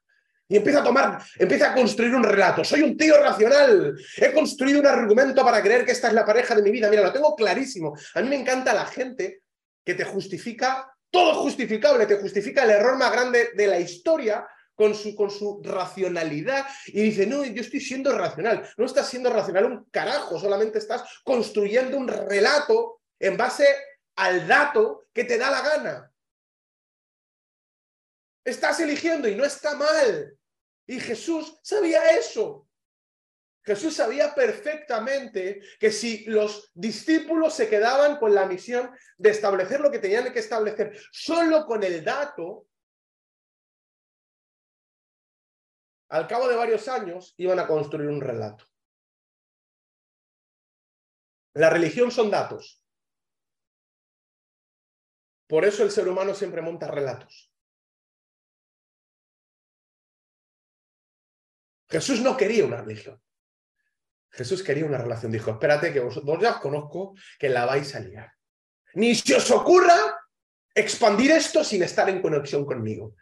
[0.53, 2.63] Y empieza a tomar, empieza a construir un relato.
[2.63, 3.99] Soy un tío racional.
[4.17, 6.91] He construido un argumento para creer que esta es la pareja de mi vida.
[6.91, 7.97] Mira, lo tengo clarísimo.
[8.13, 9.41] A mí me encanta la gente
[9.83, 14.93] que te justifica, todo justificable, te justifica el error más grande de la historia con
[14.93, 18.63] su, con su racionalidad y dice, no, yo estoy siendo racional.
[18.77, 23.65] No estás siendo racional un carajo, solamente estás construyendo un relato en base
[24.17, 26.11] al dato que te da la gana.
[28.45, 30.37] Estás eligiendo y no está mal.
[30.85, 32.67] Y Jesús sabía eso.
[33.63, 39.89] Jesús sabía perfectamente que si los discípulos se quedaban con la misión de establecer lo
[39.89, 42.67] que tenían que establecer solo con el dato,
[46.09, 48.65] al cabo de varios años iban a construir un relato.
[51.55, 52.83] La religión son datos.
[55.47, 57.52] Por eso el ser humano siempre monta relatos.
[61.93, 63.21] Jesús no quería una religión.
[64.31, 65.31] Jesús quería una relación.
[65.31, 68.33] Dijo, espérate que vosotros ya os conozco, que la vais a liar.
[68.95, 70.19] Ni se os ocurra
[70.73, 73.15] expandir esto sin estar en conexión conmigo.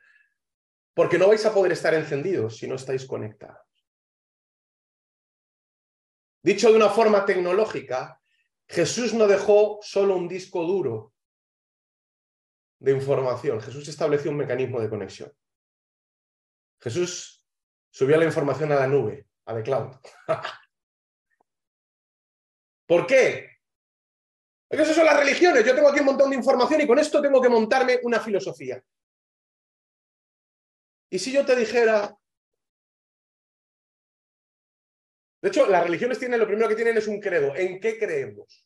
[0.94, 3.68] Porque no vais a poder estar encendidos si no estáis conectados.
[6.42, 8.22] Dicho de una forma tecnológica,
[8.70, 11.14] Jesús no dejó solo un disco duro
[12.80, 13.60] de información.
[13.60, 15.34] Jesús estableció un mecanismo de conexión.
[16.80, 17.41] Jesús
[17.92, 19.96] subió la información a la nube, a The Cloud.
[22.88, 23.50] ¿Por qué?
[24.68, 25.66] Porque esas son las religiones.
[25.66, 28.84] Yo tengo aquí un montón de información y con esto tengo que montarme una filosofía.
[31.10, 32.18] Y si yo te dijera...
[35.42, 37.56] De hecho, las religiones tienen, lo primero que tienen es un credo.
[37.56, 38.66] ¿En qué creemos?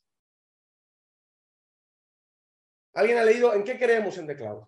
[2.93, 4.67] ¿Alguien ha leído en qué creemos en The Cloud?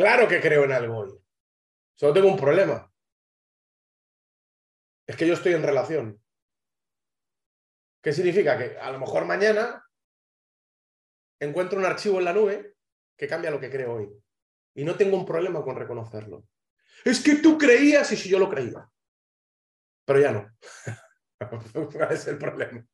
[0.00, 1.10] Claro que creo en algo hoy.
[1.94, 2.90] Solo tengo un problema.
[5.06, 6.24] Es que yo estoy en relación.
[8.02, 8.56] ¿Qué significa?
[8.56, 9.86] Que a lo mejor mañana
[11.38, 12.76] encuentro un archivo en la nube
[13.14, 14.10] que cambia lo que creo hoy.
[14.74, 16.46] Y no tengo un problema con reconocerlo.
[17.04, 18.90] Es que tú creías y si yo lo creía.
[20.06, 20.50] Pero ya no.
[21.92, 22.86] ¿Cuál es el problema?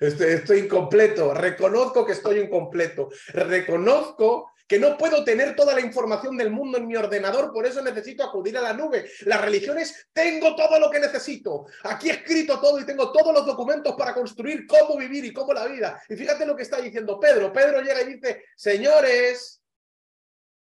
[0.00, 6.36] Estoy, estoy, incompleto, reconozco que estoy incompleto, reconozco que no puedo tener toda la información
[6.36, 9.10] del mundo en mi ordenador, por eso necesito acudir a la nube.
[9.22, 11.64] Las religiones, tengo todo lo que necesito.
[11.84, 15.54] Aquí he escrito todo y tengo todos los documentos para construir cómo vivir y cómo
[15.54, 16.02] la vida.
[16.06, 17.50] Y fíjate lo que está diciendo Pedro.
[17.50, 19.62] Pedro llega y dice, señores,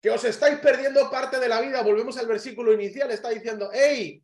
[0.02, 1.82] que os estáis perdiendo parte de la vida.
[1.82, 4.22] Volvemos al versículo inicial, está diciendo, hey,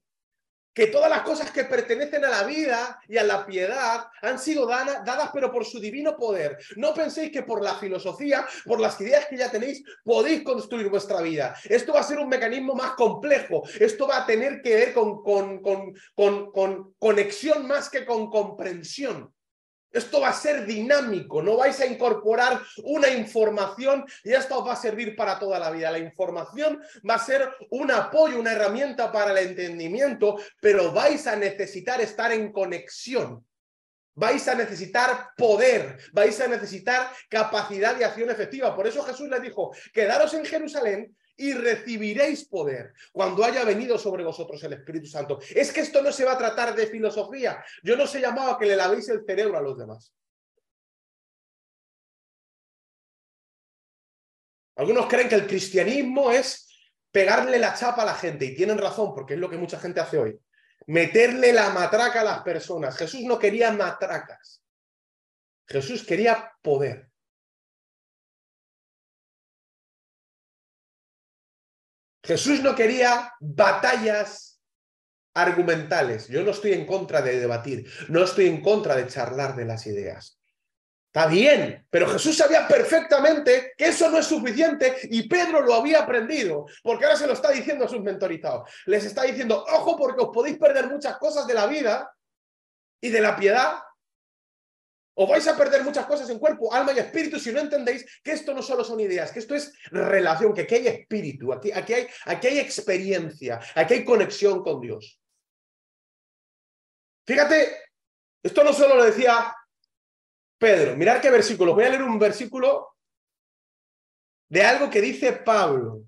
[0.74, 4.66] que todas las cosas que pertenecen a la vida y a la piedad han sido
[4.66, 6.58] dadas, pero por su divino poder.
[6.78, 11.22] No penséis que por la filosofía, por las ideas que ya tenéis, podéis construir vuestra
[11.22, 11.56] vida.
[11.66, 13.64] Esto va a ser un mecanismo más complejo.
[13.80, 19.34] Esto va a tener que ver con, con, con, con conexión más que con comprensión.
[19.92, 24.74] Esto va a ser dinámico, no vais a incorporar una información y esto os va
[24.74, 25.92] a servir para toda la vida.
[25.92, 31.36] La información va a ser un apoyo, una herramienta para el entendimiento, pero vais a
[31.36, 33.46] necesitar estar en conexión.
[34.14, 38.76] Vais a necesitar poder, vais a necesitar capacidad de acción efectiva.
[38.76, 44.24] Por eso Jesús les dijo, quedaros en Jerusalén y recibiréis poder cuando haya venido sobre
[44.24, 45.40] vosotros el Espíritu Santo.
[45.50, 47.64] Es que esto no se va a tratar de filosofía.
[47.84, 50.14] Yo no se llamaba que le lavéis el cerebro a los demás.
[54.76, 56.68] Algunos creen que el cristianismo es
[57.12, 60.00] pegarle la chapa a la gente y tienen razón porque es lo que mucha gente
[60.00, 60.40] hace hoy.
[60.88, 62.98] Meterle la matraca a las personas.
[62.98, 64.64] Jesús no quería matracas.
[65.68, 67.11] Jesús quería poder.
[72.24, 74.62] Jesús no quería batallas
[75.34, 76.28] argumentales.
[76.28, 79.86] Yo no estoy en contra de debatir, no estoy en contra de charlar de las
[79.88, 80.38] ideas.
[81.14, 86.04] Está bien, pero Jesús sabía perfectamente que eso no es suficiente y Pedro lo había
[86.04, 88.70] aprendido, porque ahora se lo está diciendo a sus mentorizados.
[88.86, 92.10] Les está diciendo, ojo porque os podéis perder muchas cosas de la vida
[93.02, 93.74] y de la piedad
[95.22, 98.32] Os vais a perder muchas cosas en cuerpo, alma y espíritu si no entendéis que
[98.32, 101.94] esto no solo son ideas, que esto es relación, que aquí hay espíritu, aquí, aquí,
[101.94, 105.22] hay, aquí hay experiencia, aquí hay conexión con Dios.
[107.28, 107.84] Fíjate,
[108.42, 109.56] esto no solo lo decía
[110.58, 111.76] Pedro, mirad qué versículo.
[111.76, 112.96] Voy a leer un versículo
[114.50, 116.02] de algo que dice Pablo,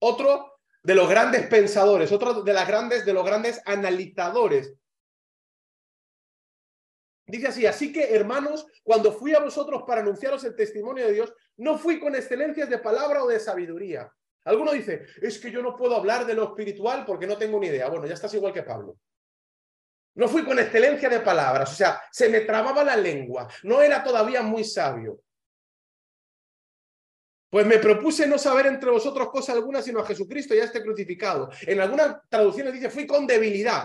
[0.00, 4.72] otro de los grandes pensadores, otro de las grandes, de los grandes analizadores.
[7.26, 11.32] Dice así, así que hermanos, cuando fui a vosotros para anunciaros el testimonio de Dios,
[11.56, 14.12] no fui con excelencias de palabra o de sabiduría.
[14.44, 17.68] Alguno dice, es que yo no puedo hablar de lo espiritual porque no tengo ni
[17.68, 17.88] idea.
[17.88, 18.98] Bueno, ya estás igual que Pablo.
[20.14, 24.04] No fui con excelencia de palabras, o sea, se me trababa la lengua, no era
[24.04, 25.22] todavía muy sabio.
[27.48, 30.82] Pues me propuse no saber entre vosotros cosa alguna sino a Jesucristo y a este
[30.82, 31.50] crucificado.
[31.62, 33.84] En algunas traducciones dice, fui con debilidad.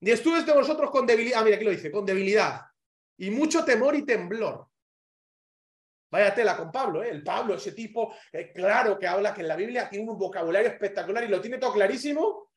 [0.00, 1.40] Y estuve de vosotros con debilidad.
[1.40, 2.62] Ah, mira, aquí lo dice, con debilidad.
[3.18, 4.68] Y mucho temor y temblor.
[6.10, 7.10] Vaya tela con Pablo, ¿eh?
[7.10, 8.14] El Pablo, ese tipo,
[8.54, 11.72] claro que habla que en la Biblia tiene un vocabulario espectacular y lo tiene todo
[11.72, 12.52] clarísimo.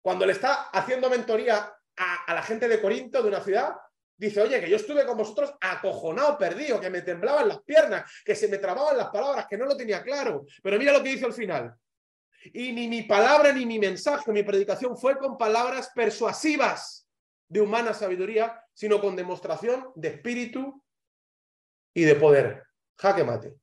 [0.00, 3.74] Cuando le está haciendo mentoría a, la gente de Corinto, de una ciudad,
[4.16, 8.34] dice, oye, que yo estuve con vosotros acojonado, perdido, que me temblaban las piernas, que
[8.34, 10.44] se me trababan las palabras, que no lo tenía claro.
[10.62, 11.74] Pero mira lo que dice al final.
[12.52, 17.08] Y ni mi palabra ni mi mensaje, mi predicación fue con palabras persuasivas
[17.48, 20.82] de humana sabiduría, sino con demostración de espíritu
[21.94, 22.64] y de poder.
[22.96, 23.54] Jaque mate.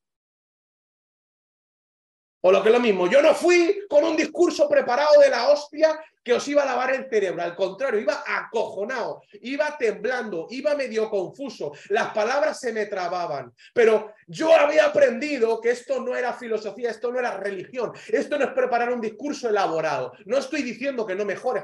[2.41, 5.49] O lo que es lo mismo, yo no fui con un discurso preparado de la
[5.49, 7.41] hostia que os iba a lavar el cerebro.
[7.41, 11.71] Al contrario, iba acojonado, iba temblando, iba medio confuso.
[11.89, 13.53] Las palabras se me trababan.
[13.73, 17.91] Pero yo había aprendido que esto no era filosofía, esto no era religión.
[18.07, 20.13] Esto no es preparar un discurso elaborado.
[20.25, 21.63] No estoy diciendo que no mejores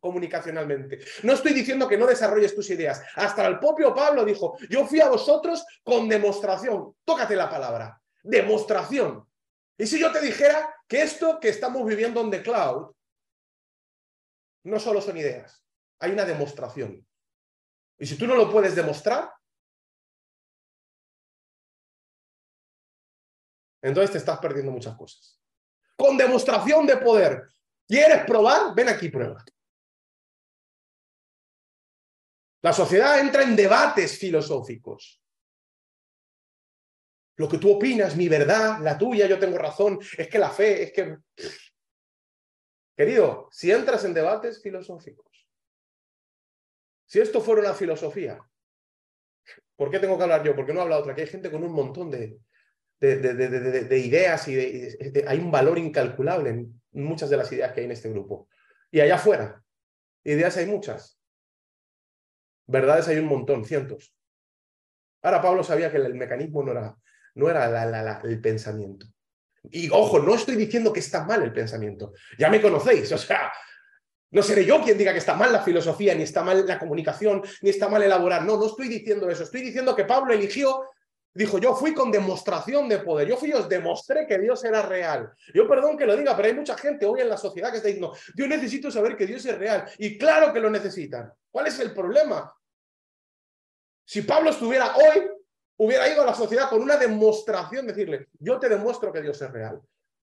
[0.00, 0.98] comunicacionalmente.
[1.22, 3.02] No estoy diciendo que no desarrolles tus ideas.
[3.14, 6.94] Hasta el propio Pablo dijo, yo fui a vosotros con demostración.
[7.04, 8.00] Tócate la palabra.
[8.22, 9.27] Demostración.
[9.78, 12.92] Y si yo te dijera que esto que estamos viviendo en The Cloud
[14.64, 15.64] no solo son ideas,
[16.00, 17.06] hay una demostración.
[17.96, 19.32] Y si tú no lo puedes demostrar,
[23.80, 25.40] entonces te estás perdiendo muchas cosas.
[25.96, 27.48] Con demostración de poder.
[27.86, 28.74] ¿Quieres probar?
[28.74, 29.44] Ven aquí, prueba.
[32.62, 35.22] La sociedad entra en debates filosóficos
[37.38, 40.82] lo que tú opinas, mi verdad, la tuya, yo tengo razón, es que la fe,
[40.82, 41.18] es que...
[42.96, 45.48] Querido, si entras en debates filosóficos,
[47.06, 48.40] si esto fuera una filosofía,
[49.76, 50.56] ¿por qué tengo que hablar yo?
[50.56, 51.14] ¿Por qué no habla otra?
[51.14, 52.40] Que hay gente con un montón de,
[52.98, 54.58] de, ideas y
[55.24, 58.48] hay un valor incalculable en muchas de las ideas que hay en este grupo.
[58.90, 59.62] Y allá afuera,
[60.24, 61.20] ideas hay muchas.
[62.66, 64.12] Verdades hay un montón, cientos.
[65.22, 66.96] Ahora Pablo sabía que el mecanismo no era
[67.38, 69.06] no era el pensamiento.
[69.70, 72.12] Y ojo, no estoy diciendo que está mal el pensamiento.
[72.38, 73.52] Ya me conocéis, o sea,
[74.30, 77.42] no seré yo quien diga que está mal la filosofía, ni está mal la comunicación,
[77.62, 78.44] ni está mal elaborar.
[78.44, 79.44] No, no estoy diciendo eso.
[79.44, 80.82] Estoy diciendo que Pablo eligió,
[81.32, 83.28] dijo, yo fui con demostración de poder.
[83.28, 85.32] Yo fui, os demostré que Dios era real.
[85.54, 87.88] Yo perdón que lo diga, pero hay mucha gente hoy en la sociedad que está
[87.88, 89.84] diciendo, yo necesito saber que Dios es real.
[89.98, 91.32] Y claro que lo necesitan.
[91.50, 92.52] ¿Cuál es el problema?
[94.04, 95.37] Si Pablo estuviera hoy
[95.78, 99.50] hubiera ido a la sociedad con una demostración, decirle, yo te demuestro que Dios es
[99.50, 99.80] real.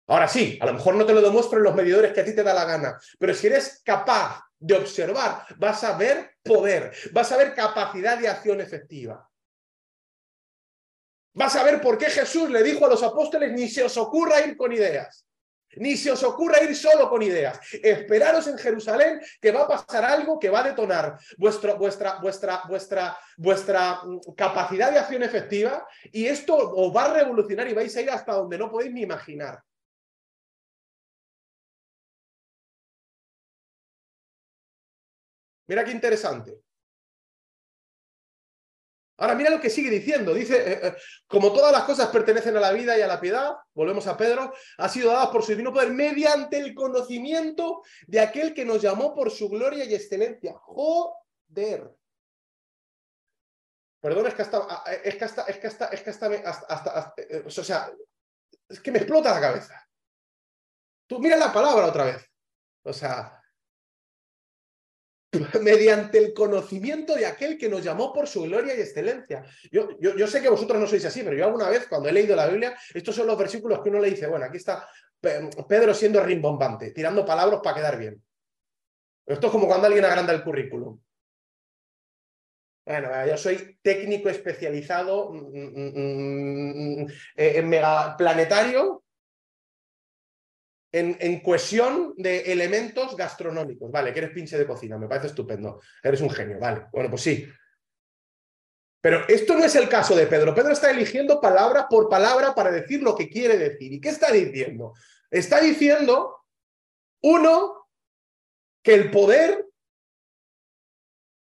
[0.06, 2.34] Ahora sí, a lo mejor no te lo demuestro en los medidores que a ti
[2.34, 7.30] te da la gana, pero si eres capaz de observar, vas a ver poder, vas
[7.30, 9.28] a ver capacidad de acción efectiva.
[11.34, 14.40] Vas a ver por qué Jesús le dijo a los apóstoles, ni se os ocurra
[14.40, 15.27] ir con ideas.
[15.76, 17.60] Ni se os ocurra ir solo con ideas.
[17.82, 22.62] Esperaros en Jerusalén que va a pasar algo que va a detonar vuestra, vuestra, vuestra,
[23.36, 28.00] vuestra, mm, capacidad de acción efectiva y esto os va a revolucionar y vais a
[28.00, 29.62] ir hasta donde no podéis ni imaginar.
[35.66, 36.67] Mira qué interesante.
[39.18, 40.32] Ahora mira lo que sigue diciendo.
[40.32, 40.96] Dice, eh, eh,
[41.26, 44.54] como todas las cosas pertenecen a la vida y a la piedad, volvemos a Pedro,
[44.78, 49.14] ha sido dadas por su divino poder mediante el conocimiento de aquel que nos llamó
[49.14, 50.54] por su gloria y excelencia.
[50.54, 51.92] Joder.
[54.00, 57.50] Perdón, es que hasta, ah, eh, es que hasta, es que hasta, es que o
[57.50, 57.90] sea,
[58.68, 59.84] es que me explota la cabeza.
[61.08, 62.24] Tú mira la palabra otra vez.
[62.84, 63.37] O sea,
[65.62, 69.44] mediante el conocimiento de aquel que nos llamó por su gloria y excelencia.
[69.70, 72.34] Yo, yo, sé que vosotros no sois así, pero yo alguna vez cuando he leído
[72.34, 74.88] la Biblia, estos son los versículos que uno le dice, bueno, aquí está
[75.20, 78.22] Pedro siendo rimbombante, tirando palabras para quedar bien.
[79.26, 80.98] Esto es como cuando alguien agranda el currículum.
[82.86, 87.06] Bueno, yo soy técnico especializado mm, mm, mm,
[87.36, 89.04] en megaplanetario
[90.92, 93.90] en, en, cohesión de elementos gastronómicos.
[93.90, 95.80] Vale, que eres pinche de cocina, me parece estupendo.
[96.02, 96.86] Eres un genio, vale.
[96.92, 97.48] Bueno, pues sí.
[99.00, 100.54] Pero esto no es el caso de Pedro.
[100.54, 103.92] Pedro está eligiendo palabra por palabra para decir lo que quiere decir.
[103.92, 104.94] ¿Y qué está diciendo?
[105.30, 106.44] Está diciendo,
[107.22, 107.88] uno,
[108.82, 109.66] que el poder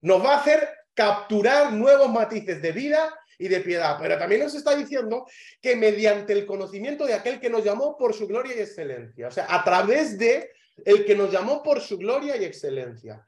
[0.01, 3.97] nos va a hacer capturar nuevos matices de vida y de piedad.
[3.99, 5.25] Pero también nos está diciendo
[5.59, 9.31] que mediante el conocimiento de aquel que nos llamó por su gloria y excelencia, o
[9.31, 10.51] sea, a través de
[10.85, 13.25] el que nos llamó por su gloria y excelencia.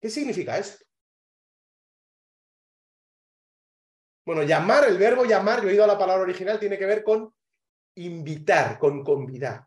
[0.00, 0.84] ¿Qué significa esto?
[4.24, 7.34] Bueno, llamar, el verbo llamar, yo he oído la palabra original, tiene que ver con
[7.96, 9.66] invitar, con convidar.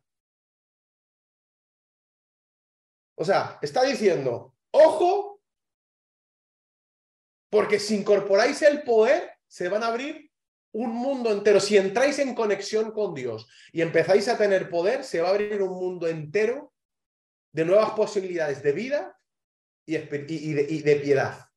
[3.18, 5.25] O sea, está diciendo, ojo,
[7.50, 10.32] porque si incorporáis el poder, se van a abrir
[10.74, 11.60] un mundo entero.
[11.60, 15.62] Si entráis en conexión con Dios y empezáis a tener poder, se va a abrir
[15.62, 16.74] un mundo entero
[17.54, 19.20] de nuevas posibilidades de vida
[19.86, 21.50] y, de piedad.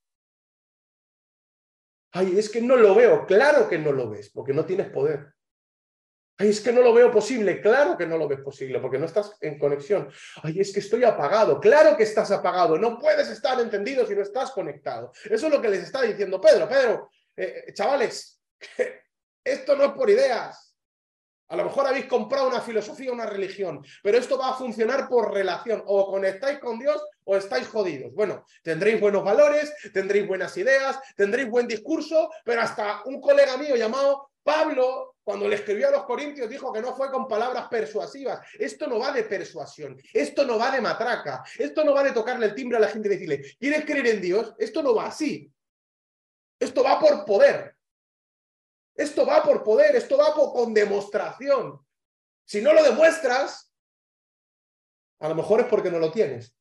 [2.13, 3.27] Ay, es que no lo veo.
[3.27, 5.35] Claro que no lo ves, porque no tienes poder.
[6.41, 7.61] Ay, es que no lo veo posible.
[7.61, 10.09] Claro que no lo ves posible, porque no estás en conexión.
[10.43, 11.59] Ay, es que estoy apagado.
[11.59, 12.79] Claro que estás apagado.
[12.79, 15.13] No puedes estar entendido si no estás conectado.
[15.25, 16.69] Eso es lo que les está diciendo Pedro.
[16.69, 18.41] Pedro, eh, eh, chavales,
[19.45, 20.77] esto no es por ideas.
[21.49, 25.33] A lo mejor habéis comprado una filosofía, una religión, pero esto va a funcionar por
[25.33, 25.83] relación.
[25.87, 28.15] O conectáis con Dios o estáis jodidos.
[28.15, 33.75] Bueno, tendréis buenos valores, tendréis buenas ideas, tendréis buen discurso, pero hasta un colega mío
[33.77, 38.49] llamado Pablo, cuando le escribió a los Corintios, dijo que no fue con palabras persuasivas.
[38.59, 42.47] Esto no va de persuasión, esto no va de matraca, esto no va de tocarle
[42.47, 44.55] el timbre a la gente y decirle, ¿quieres creer en Dios?
[44.57, 45.53] Esto no va así.
[46.59, 47.77] Esto va por poder.
[48.95, 51.79] Esto va por poder, esto va por, con demostración.
[52.47, 53.71] Si no lo demuestras,
[55.19, 56.57] a lo mejor es porque no lo tienes.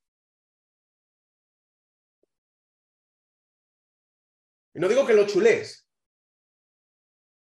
[4.73, 5.86] Y no digo que lo chulees,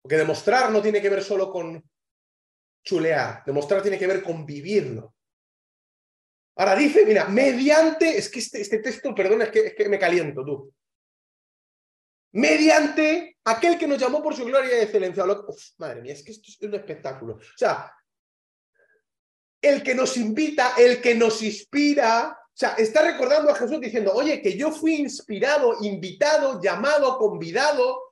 [0.02, 1.82] porque demostrar no tiene que ver solo con
[2.84, 5.14] chulear, demostrar tiene que ver con vivirlo.
[6.56, 9.98] Ahora dice, mira, mediante, es que este, este texto, perdón, es que, es que me
[9.98, 10.74] caliento tú
[12.32, 15.24] mediante aquel que nos llamó por su gloria y excelencia.
[15.78, 17.34] madre mía, es que esto es un espectáculo.
[17.34, 17.92] O sea,
[19.60, 24.12] el que nos invita, el que nos inspira, o sea, está recordando a Jesús diciendo,
[24.14, 28.11] oye, que yo fui inspirado, invitado, llamado, convidado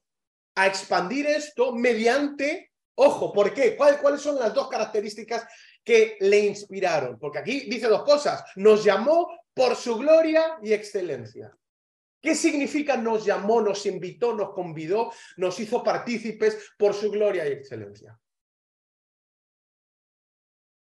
[0.60, 3.76] a expandir esto mediante, ojo, ¿por qué?
[3.76, 5.46] ¿Cuáles son las dos características
[5.82, 7.18] que le inspiraron?
[7.18, 11.56] Porque aquí dice dos cosas, nos llamó por su gloria y excelencia.
[12.20, 17.52] ¿Qué significa nos llamó, nos invitó, nos convidó, nos hizo partícipes por su gloria y
[17.52, 18.20] excelencia?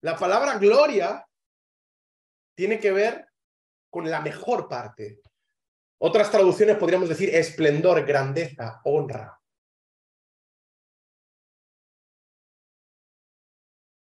[0.01, 1.24] La palabra gloria
[2.55, 3.28] tiene que ver
[3.91, 5.22] con la mejor parte.
[5.99, 9.40] Otras traducciones podríamos decir esplendor, grandeza, honra.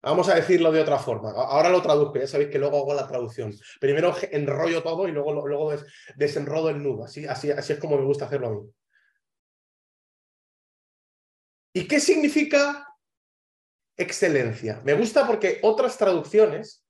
[0.02, 1.30] Vamos a decirlo de otra forma.
[1.30, 3.52] Ahora lo traduzco, ya sabéis que luego hago la traducción.
[3.78, 5.72] Primero enrollo todo y luego, luego
[6.16, 7.04] desenrodo el nudo.
[7.04, 8.70] Así, así, así es como me gusta hacerlo a mí.
[11.74, 12.86] ¿Y qué significa
[13.96, 14.80] excelencia?
[14.84, 16.84] Me gusta porque otras traducciones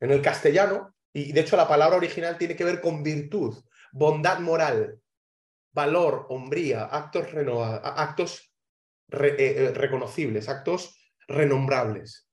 [0.00, 3.56] en el castellano, y de hecho la palabra original tiene que ver con virtud,
[3.92, 5.00] bondad moral,
[5.72, 7.26] valor, hombría, actos,
[7.82, 8.52] actos
[9.10, 12.28] eh, eh, reconocibles, actos renombrables.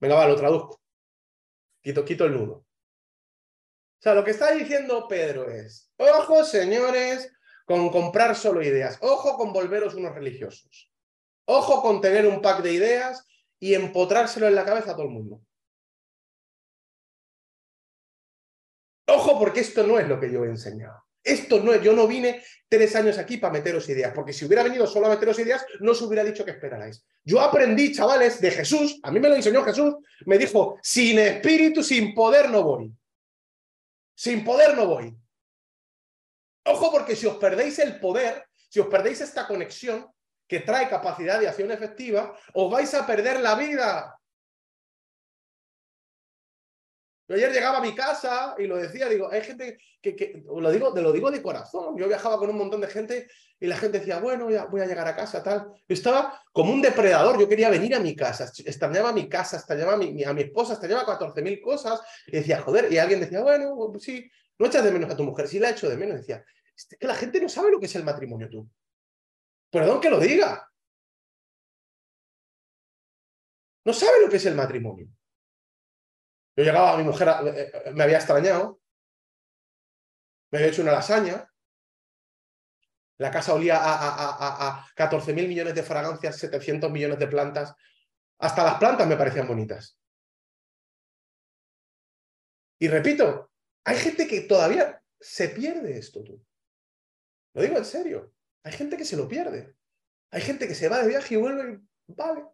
[0.00, 0.80] Venga, va, lo traduzco.
[1.82, 2.54] Quito, quito el nudo.
[2.54, 7.32] O sea, lo que está diciendo Pedro es, ojo, señores,
[7.64, 8.98] con comprar solo ideas.
[9.00, 10.92] Ojo con volveros unos religiosos.
[11.46, 13.26] Ojo con tener un pack de ideas
[13.58, 15.40] y empotrárselo en la cabeza a todo el mundo.
[19.08, 21.05] Ojo porque esto no es lo que yo he enseñado.
[21.26, 24.62] Esto no es, yo no vine tres años aquí para meteros ideas, porque si hubiera
[24.62, 27.04] venido solo a meteros ideas, no os hubiera dicho que esperarais.
[27.24, 31.82] Yo aprendí, chavales, de Jesús, a mí me lo enseñó Jesús, me dijo, sin espíritu,
[31.82, 32.92] sin poder no voy.
[34.14, 35.16] Sin poder no voy.
[36.64, 40.06] Ojo, porque si os perdéis el poder, si os perdéis esta conexión
[40.46, 44.15] que trae capacidad de acción efectiva, os vais a perder la vida.
[47.28, 50.92] Yo ayer llegaba a mi casa y lo decía, digo, hay gente que, lo digo,
[50.94, 51.96] te lo digo de corazón.
[51.98, 55.08] Yo viajaba con un montón de gente y la gente decía, bueno, voy a llegar
[55.08, 55.72] a casa, tal.
[55.88, 59.94] Yo estaba como un depredador, yo quería venir a mi casa, extrañaba mi casa, extrañaba
[59.94, 63.74] a mi, a mi esposa, extrañaba 14.000 cosas y decía, joder, y alguien decía, bueno,
[63.90, 66.18] pues sí, no echas de menos a tu mujer, sí la echo de menos.
[66.18, 66.44] Decía,
[66.76, 68.68] es que la gente no sabe lo que es el matrimonio tú.
[69.70, 70.70] Perdón que lo diga.
[73.84, 75.08] No sabe lo que es el matrimonio.
[76.56, 78.80] Yo llegaba, mi mujer eh, eh, me había extrañado,
[80.50, 81.52] me había hecho una lasaña,
[83.18, 87.26] la casa olía a, a, a, a 14 mil millones de fragancias, 700 millones de
[87.26, 87.74] plantas.
[88.38, 89.98] Hasta las plantas me parecían bonitas.
[92.78, 93.50] Y repito,
[93.84, 96.44] hay gente que todavía se pierde esto, tú.
[97.54, 98.34] Lo digo en serio.
[98.64, 99.76] Hay gente que se lo pierde.
[100.30, 102.44] Hay gente que se va de viaje y vuelve y vale.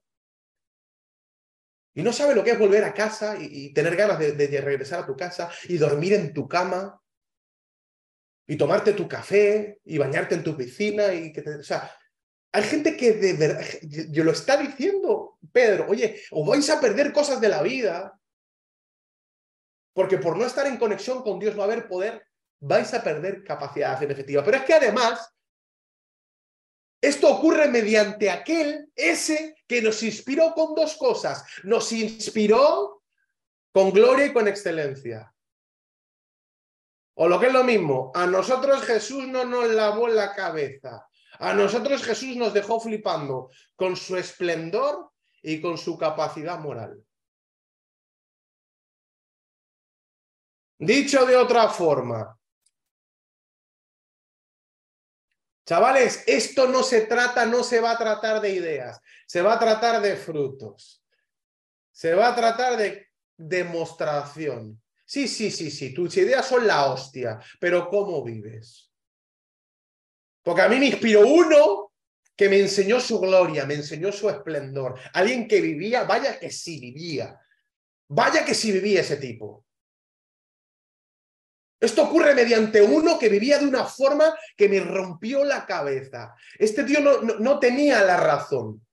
[1.95, 5.07] Y no sabe lo que es volver a casa y, tener ganas de, regresar a
[5.07, 7.01] tu casa y dormir en tu cama
[8.47, 11.95] y tomarte tu café y bañarte en tu piscina y que o sea,
[12.53, 17.13] hay gente que de verdad, yo lo está diciendo Pedro, oye, os vais a perder
[17.13, 18.19] cosas de la vida
[19.93, 22.27] porque por no estar en conexión con Dios, no haber poder,
[22.61, 24.45] vais a perder capacidad en efectiva.
[24.45, 25.35] Pero es que además,
[27.03, 31.45] esto ocurre mediante aquel, ese que nos inspiró con dos cosas.
[31.65, 33.03] Nos inspiró
[33.73, 35.35] con gloria y con excelencia.
[37.15, 41.09] O lo que es lo mismo, a nosotros Jesús no nos lavó la cabeza.
[41.41, 45.11] A nosotros Jesús nos dejó flipando con su esplendor
[45.43, 47.05] y con su capacidad moral.
[50.79, 52.39] Dicho de otra forma,
[55.65, 59.59] chavales, esto no se trata, no se va a tratar de ideas, se va a
[59.59, 61.05] tratar de frutos,
[61.91, 64.81] se va a tratar de demostración.
[65.05, 68.91] Sí, sí, sí, sí, tus ideas son la hostia, pero ¿cómo vives?
[70.43, 71.93] Porque a mí me inspiró uno
[72.35, 74.99] que me enseñó su gloria, me enseñó su esplendor.
[75.13, 77.39] Alguien que vivía, vaya que sí vivía,
[78.09, 79.65] vaya que sí vivía ese tipo.
[81.83, 86.33] Esto ocurre mediante uno que vivía de una forma que me rompió la cabeza.
[86.57, 88.87] Este tío no, tenía la razón.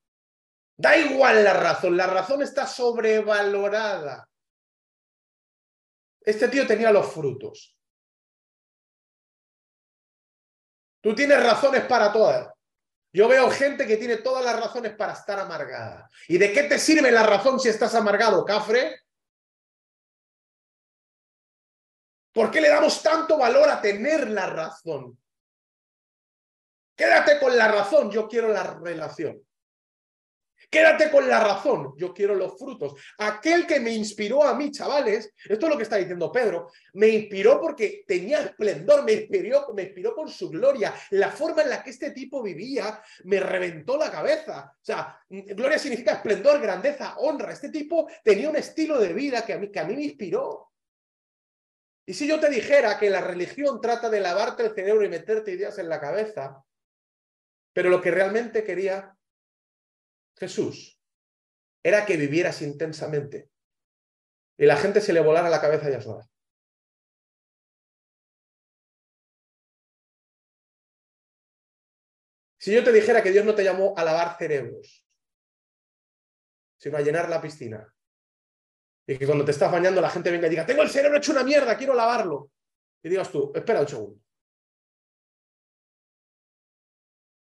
[0.76, 4.28] Da igual la razón, la razón está sobrevalorada.
[6.20, 7.78] Este tío tenía los frutos.
[11.00, 12.52] Tú tienes razones para todas.
[13.14, 16.10] Yo veo gente que tiene todas las razones para estar amargada.
[16.28, 19.02] ¿Y de qué te sirve la razón si estás amargado, cafre?
[22.32, 25.18] ¿Por qué le damos tanto valor a tener la razón?
[26.96, 29.42] Quédate con la razón, yo quiero la relación.
[30.70, 32.94] Quédate con la razón, yo quiero los frutos.
[33.18, 37.08] Aquel que me inspiró a mí, chavales, esto es lo que está diciendo Pedro, me
[37.08, 40.94] inspiró porque tenía esplendor, me inspiró, me inspiró con su gloria.
[41.12, 44.72] La forma en la que este tipo vivía me reventó la cabeza.
[44.76, 47.52] O sea, gloria significa esplendor, grandeza, honra.
[47.52, 50.69] Este tipo tenía un estilo de vida que a mí, que a mí me inspiró.
[52.10, 55.52] Y si yo te dijera que la religión trata de lavarte el cerebro y meterte
[55.52, 56.66] ideas en la cabeza,
[57.72, 59.16] pero lo que realmente quería
[60.36, 61.00] Jesús
[61.84, 63.52] era que vivieras intensamente
[64.58, 66.28] y la gente se le volara la cabeza ya sola.
[72.58, 75.06] Si yo te dijera que Dios no te llamó a lavar cerebros,
[76.80, 77.94] sino a llenar la piscina,
[79.10, 81.32] y que cuando te estás bañando la gente venga y diga, tengo el cerebro hecho
[81.32, 82.52] una mierda, quiero lavarlo.
[83.02, 84.20] Y digas tú, espera un segundo.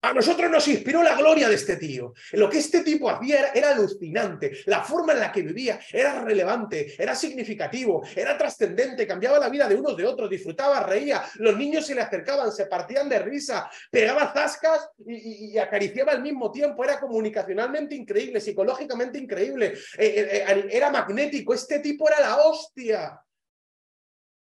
[0.07, 2.15] A nosotros nos inspiró la gloria de este tío.
[2.35, 4.53] Lo que este tipo hacía era, alucinante.
[4.67, 9.69] La forma en la que vivía era relevante, era significativo, era trascendente, cambiaba la vida
[9.69, 11.25] de unos de otros, disfrutaba, reía.
[11.41, 16.53] Los niños se le acercaban, se partían de risa, pegaba zascas y, acariciaba al mismo
[16.53, 16.85] tiempo.
[16.85, 19.75] Era comunicacionalmente increíble, psicológicamente increíble.
[19.99, 21.53] Eh, eh, eh, era magnético.
[21.53, 23.21] Este tipo era la hostia.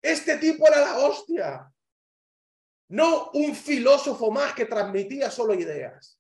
[0.02, 1.73] Este tipo era la hostia.
[2.94, 6.20] No un filósofo más que transmitía solo ideas.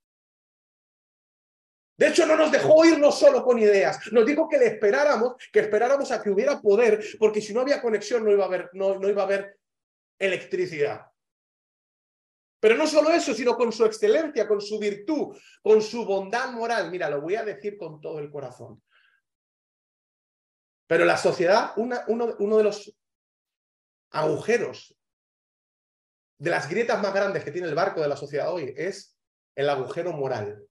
[1.95, 3.99] De hecho, no nos dejó irnos solo con ideas.
[4.11, 7.79] Nos dijo que le esperáramos, que esperáramos a que hubiera poder, porque si no había
[7.79, 9.59] conexión no iba a haber, no, no iba a haber
[10.17, 11.05] electricidad.
[12.59, 16.89] Pero no solo eso, sino con su excelencia, con su virtud, con su bondad moral.
[16.89, 18.81] Mira, lo voy a decir con todo el corazón.
[20.87, 22.97] Pero la sociedad, uno, uno de los
[24.09, 24.97] agujeros
[26.43, 29.17] de las grietas más grandes que tiene el barco de la sociedad hoy es
[29.55, 30.67] el agujero moral.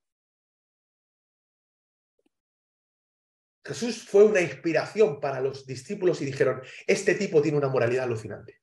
[3.64, 8.60] Jesús fue una inspiración para los discípulos y dijeron, este tipo tiene una moralidad alucinante.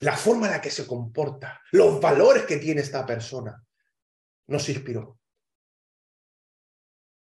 [0.00, 3.64] La forma en la que se comporta, los valores que tiene esta persona,
[4.48, 5.02] nos inspiró.
[5.02, 5.20] O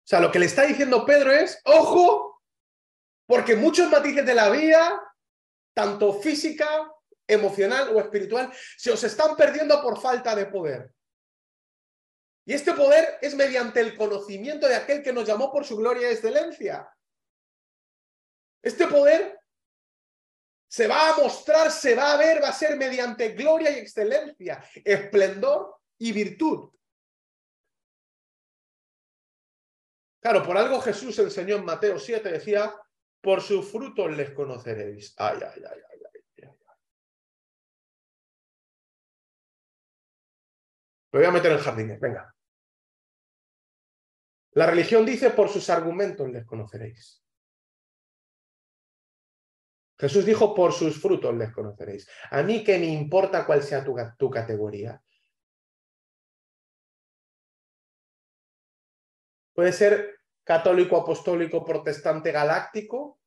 [0.06, 2.44] sea, lo que le está diciendo Pedro es, ojo,
[3.26, 5.02] porque muchos matices de la vida
[5.74, 6.92] tanto física,
[7.28, 10.94] emocional o espiritual, se os están perdiendo por falta de poder.
[12.46, 16.10] Y este poder es mediante el conocimiento de aquel que nos llamó por su gloria
[16.10, 16.90] y excelencia.
[18.62, 19.40] Este poder
[20.68, 24.64] se va a mostrar, se va a ver, va a ser mediante gloria y excelencia,
[24.84, 26.70] esplendor y virtud.
[30.20, 32.74] Claro, por algo Jesús enseñó en Mateo 7, decía,
[33.24, 35.16] por sus frutos les conoceréis.
[35.18, 35.94] Ay, ay, ay, ay.
[41.14, 42.36] Me voy a meter en jardines, venga.
[44.54, 47.24] La religión dice, por sus argumentos les conoceréis.
[50.00, 52.10] Jesús dijo, por sus frutos les conoceréis.
[52.32, 55.02] A mí que me importa cuál sea tu, tu categoría.
[59.54, 60.13] Puede ser
[60.44, 63.20] católico, apostólico, protestante, galáctico.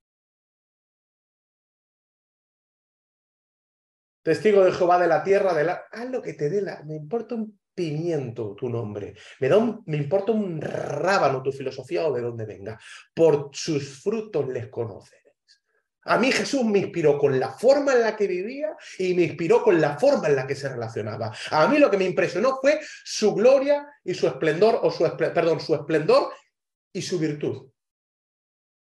[4.22, 5.84] Testigo de Jehová de la tierra, de la...
[5.90, 6.82] Haz lo que te dé la...
[6.82, 9.14] Me importa un pimiento tu nombre.
[9.38, 12.78] Me, da me importa un rábano tu filosofía o de dónde venga.
[13.14, 15.26] Por sus frutos les conoceréis.
[16.08, 19.62] A mí Jesús me inspiró con la forma en la que vivía y me inspiró
[19.62, 21.32] con la forma en la que se relacionaba.
[21.50, 25.58] A mí lo que me impresionó fue su gloria y su esplendor, o su, perdón,
[25.60, 26.30] su esplendor
[26.96, 27.68] y su virtud.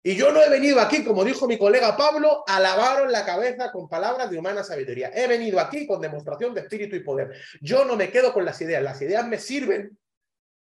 [0.03, 3.73] Y yo no he venido aquí, como dijo mi colega Pablo, a lavaros la cabeza
[3.73, 5.11] con palabras de humana sabiduría.
[5.15, 7.35] He venido aquí con demostración de espíritu y poder.
[7.63, 8.83] Yo no me quedo con las ideas.
[8.83, 9.99] Las ideas me sirven,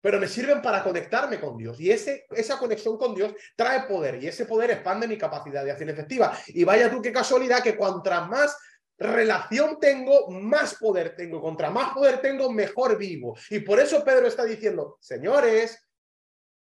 [0.02, 1.80] pero me sirven para conectarme con Dios.
[1.80, 4.24] Y ese, esa conexión con Dios trae poder.
[4.24, 6.36] Y ese poder expande mi capacidad de acción efectiva.
[6.48, 8.58] Y vaya tú qué casualidad que cuanto más
[8.98, 11.40] relación tengo, más poder tengo.
[11.40, 13.38] Contra más poder tengo, mejor vivo.
[13.52, 15.87] Y por eso Pedro está diciendo, señores,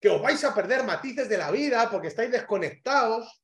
[0.03, 3.41] que os vais a perder matices de la vida porque estáis desconectados.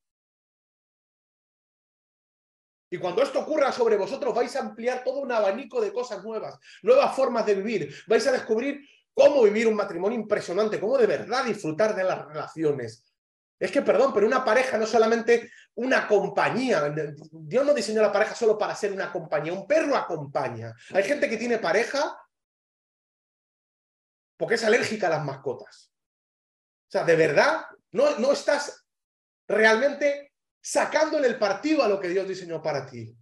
[2.90, 6.58] Y cuando esto ocurra sobre vosotros, vais a ampliar todo un abanico de cosas nuevas,
[6.82, 7.94] nuevas formas de vivir.
[8.08, 8.80] Vais a descubrir
[9.14, 13.04] cómo vivir un matrimonio impresionante, cómo de verdad disfrutar de las relaciones.
[13.60, 16.92] Es que, perdón, pero una pareja no es solamente una compañía.
[17.30, 19.52] Dios no diseñó la pareja solo para ser una compañía.
[19.52, 20.74] Un perro acompaña.
[20.92, 22.20] Hay gente que tiene pareja
[24.36, 25.87] porque es alérgica a las mascotas.
[26.88, 28.86] O sea, de verdad, no, no estás
[29.46, 33.14] realmente sacándole el partido a lo que Dios diseñó para ti.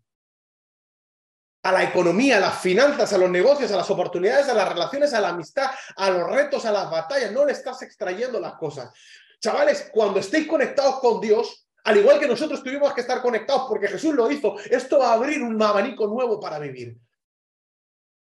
[1.64, 5.12] A la economía, a las finanzas, a los negocios, a las oportunidades, a las relaciones,
[5.14, 7.32] a la amistad, a los retos, a las batallas.
[7.32, 8.92] No le estás extrayendo las cosas.
[9.40, 13.88] Chavales, cuando estéis conectados con Dios, al igual que nosotros tuvimos que estar conectados porque
[13.88, 16.96] Jesús lo hizo, esto va a abrir un abanico nuevo para vivir.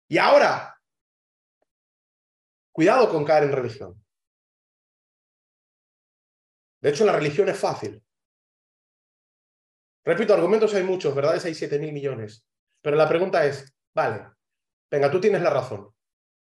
[0.08, 0.76] Y ahora,
[2.72, 4.04] cuidado con caer en religión.
[6.82, 8.02] De hecho, la religión es fácil.
[10.06, 11.40] Repito, argumentos hay muchos, ¿verdad?
[11.44, 12.46] Hay 7 mil millones.
[12.82, 14.30] Pero la pregunta es, vale,
[14.90, 15.94] venga, tú tienes la razón.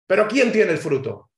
[0.07, 1.31] Pero ¿quién tiene el fruto?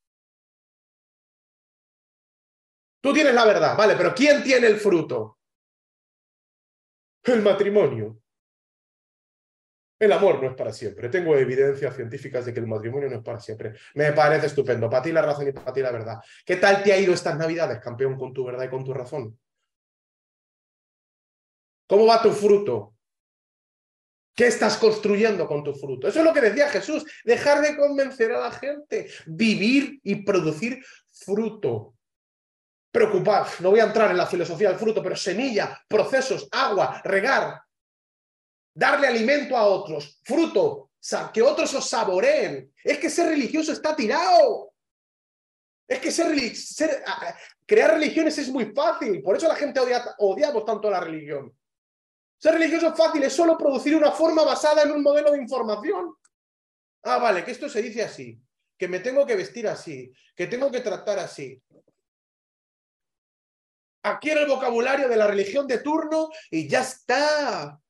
[3.01, 5.39] Tú tienes la verdad, vale, pero ¿quién tiene el fruto?
[7.23, 8.21] El matrimonio.
[9.99, 11.09] El amor no es para siempre.
[11.09, 13.73] Tengo evidencias científicas de que el matrimonio no es para siempre.
[13.95, 14.89] Me parece estupendo.
[14.89, 16.17] Para ti la razón y para ti la verdad.
[16.45, 19.39] ¿Qué tal te ha ido estas navidades, campeón, con tu verdad y con tu razón?
[21.87, 22.93] ¿Cómo va tu fruto?
[24.35, 26.07] ¿Qué estás construyendo con tu fruto?
[26.07, 27.03] Eso es lo que decía Jesús.
[27.23, 29.09] Dejar de convencer a la gente.
[29.25, 30.79] Vivir y producir
[31.11, 31.95] fruto.
[32.91, 33.47] Preocupar.
[33.61, 37.61] No voy a entrar en la filosofía del fruto, pero semilla, procesos, agua, regar,
[38.77, 40.91] darle alimento a otros, fruto,
[41.33, 42.71] que otros os saboreen.
[42.83, 44.71] Es que ser religioso está tirado.
[45.87, 47.03] Es que ser,
[47.65, 51.57] crear religiones es muy fácil, por eso la gente odia, tanto la religión.
[52.37, 56.13] Ser religioso es fácil, es solo producir una forma basada en un modelo de información.
[57.03, 58.39] Ah, vale, que esto se dice así,
[58.77, 61.59] que me tengo que vestir así, que tengo que tratar así.
[64.03, 67.81] Aquí el vocabulario de la religión de turno y ya está.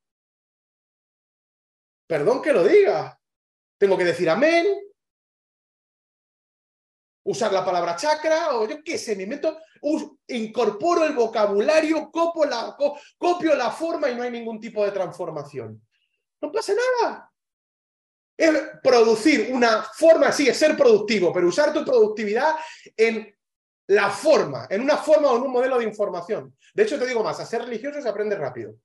[2.08, 3.20] Perdón que lo diga.
[3.78, 4.66] Tengo que decir amén,
[7.28, 9.60] usar la palabra chakra, o yo qué sé, me meto,
[10.28, 12.76] incorporo el vocabulario, copio la,
[13.18, 15.82] copio la forma y no hay ningún tipo de transformación.
[16.42, 17.32] No pasa nada.
[18.38, 18.52] Es
[18.82, 22.56] producir una forma, sí, es ser productivo, pero usar tu productividad
[22.96, 23.36] en
[23.88, 26.56] la forma, en una forma o en un modelo de información.
[26.74, 28.76] De hecho, te digo más, a ser religioso se aprende rápido.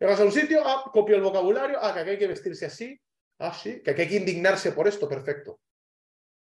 [0.00, 2.98] Llegas a un sitio, ah, copio el vocabulario, ah, que aquí hay que vestirse así,
[3.38, 5.60] ah, sí, que aquí hay que indignarse por esto, perfecto.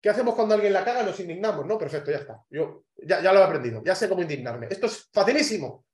[0.02, 1.04] ¿Qué hacemos cuando alguien la caga?
[1.04, 1.78] Nos indignamos, ¿no?
[1.78, 2.43] Perfecto, ya está.
[2.50, 4.68] Yo ya, ya lo he aprendido, ya sé cómo indignarme.
[4.70, 5.86] Esto es facilísimo.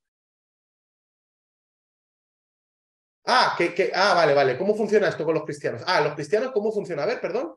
[3.25, 4.57] Ah, que, ah, vale, vale.
[4.57, 5.83] ¿Cómo funciona esto con los cristianos?
[5.85, 7.03] Ah, los cristianos, ¿cómo funciona?
[7.03, 7.55] A ver, perdón.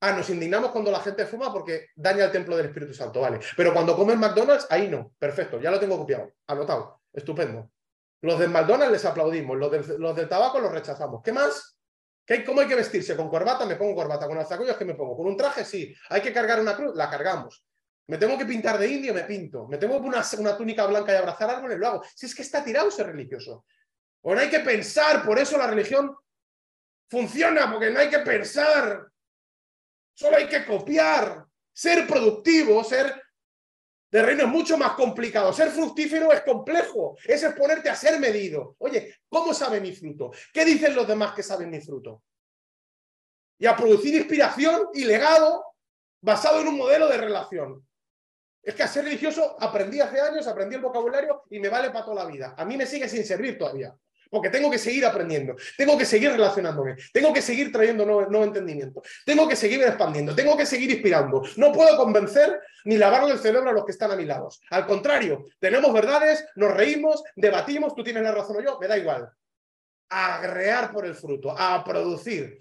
[0.00, 3.40] Ah, nos indignamos cuando la gente fuma porque daña el templo del Espíritu Santo, vale.
[3.56, 5.12] Pero cuando comen McDonald's, ahí no.
[5.18, 7.00] Perfecto, ya lo tengo copiado, anotado.
[7.12, 7.70] Estupendo.
[8.26, 11.22] Los del McDonald's les aplaudimos, los del, los tabaco los rechazamos.
[11.22, 11.78] ¿Qué más?
[12.26, 13.14] ¿Qué, ¿Cómo hay que vestirse?
[13.14, 13.64] ¿Con corbata?
[13.64, 14.26] Me pongo corbata.
[14.26, 14.76] ¿Con alzacuellos?
[14.76, 15.16] ¿Qué me pongo?
[15.16, 15.64] ¿Con un traje?
[15.64, 15.94] Sí.
[16.08, 16.96] ¿Hay que cargar una cruz?
[16.96, 17.64] La cargamos.
[18.08, 19.14] ¿Me tengo que pintar de indio?
[19.14, 19.68] Me pinto.
[19.68, 21.78] ¿Me tengo que una, una túnica blanca y abrazar árboles?
[21.78, 22.02] Lo hago.
[22.16, 23.64] Si es que está tirado ser religioso.
[24.22, 26.12] O no hay que pensar, por eso la religión
[27.08, 29.06] funciona, porque no hay que pensar.
[30.12, 31.46] Solo hay que copiar.
[31.72, 33.22] Ser productivo, ser
[34.10, 35.52] de reino es mucho más complicado.
[35.52, 37.16] Ser fructífero es complejo.
[37.24, 38.76] Es exponerte a ser medido.
[38.78, 40.30] Oye, ¿cómo sabe mi fruto?
[40.52, 42.22] ¿Qué dicen los demás que saben mi fruto?
[43.58, 45.64] Y a producir inspiración y legado
[46.20, 47.86] basado en un modelo de relación.
[48.62, 52.04] Es que a ser religioso aprendí hace años, aprendí el vocabulario y me vale para
[52.04, 52.54] toda la vida.
[52.56, 53.96] A mí me sigue sin servir todavía.
[54.30, 59.02] Porque tengo que seguir aprendiendo, tengo que seguir relacionándome, tengo que seguir trayendo nuevo, entendimiento,
[59.24, 61.42] tengo que seguir expandiendo, tengo que seguir inspirando.
[61.56, 64.48] No puedo convencer ni lavarle el cerebro a los que están a mi lado.
[64.70, 68.98] Al contrario, tenemos verdades, nos reímos, debatimos, tú tienes la razón o yo, me da
[68.98, 69.30] igual.
[70.08, 72.58] A agregar por el fruto, a producir,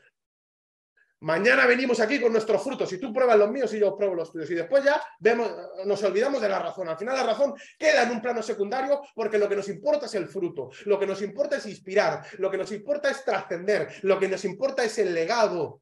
[1.26, 4.32] Mañana venimos aquí con nuestros frutos y tú pruebas los míos y yo pruebo los
[4.32, 4.52] tuyos.
[4.52, 5.52] Y después ya vemos,
[5.84, 6.88] nos olvidamos de la razón.
[6.88, 10.14] Al final la razón queda en un plano secundario porque lo que nos importa es
[10.14, 14.20] el fruto, lo que nos importa es inspirar, lo que nos importa es trascender, lo
[14.20, 15.82] que nos importa es el legado.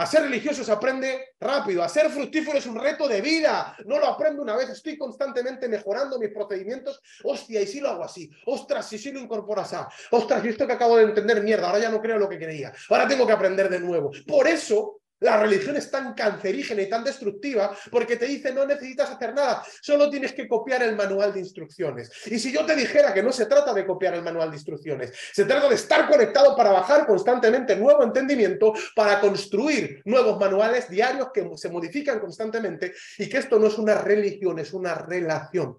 [0.00, 3.76] A ser religioso se aprende rápido, a ser fructífero es un reto de vida.
[3.84, 7.02] No lo aprendo una vez, estoy constantemente mejorando mis procedimientos.
[7.22, 8.30] Hostia, y si lo hago así.
[8.46, 9.90] Ostras, si sí lo incorporas a.
[10.12, 12.72] Ostras, y esto que acabo de entender, mierda, ahora ya no creo lo que creía.
[12.88, 14.10] Ahora tengo que aprender de nuevo.
[14.26, 19.10] Por eso la religión es tan cancerígena y tan destructiva porque te dice no necesitas
[19.10, 22.10] hacer nada, solo tienes que copiar el manual de instrucciones.
[22.26, 25.12] Y si yo te dijera que no se trata de copiar el manual de instrucciones,
[25.32, 31.28] se trata de estar conectado para bajar constantemente nuevo entendimiento, para construir nuevos manuales diarios
[31.32, 35.78] que se modifican constantemente y que esto no es una religión, es una relación.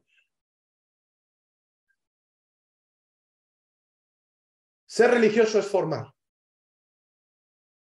[4.86, 6.14] Ser religioso es formar.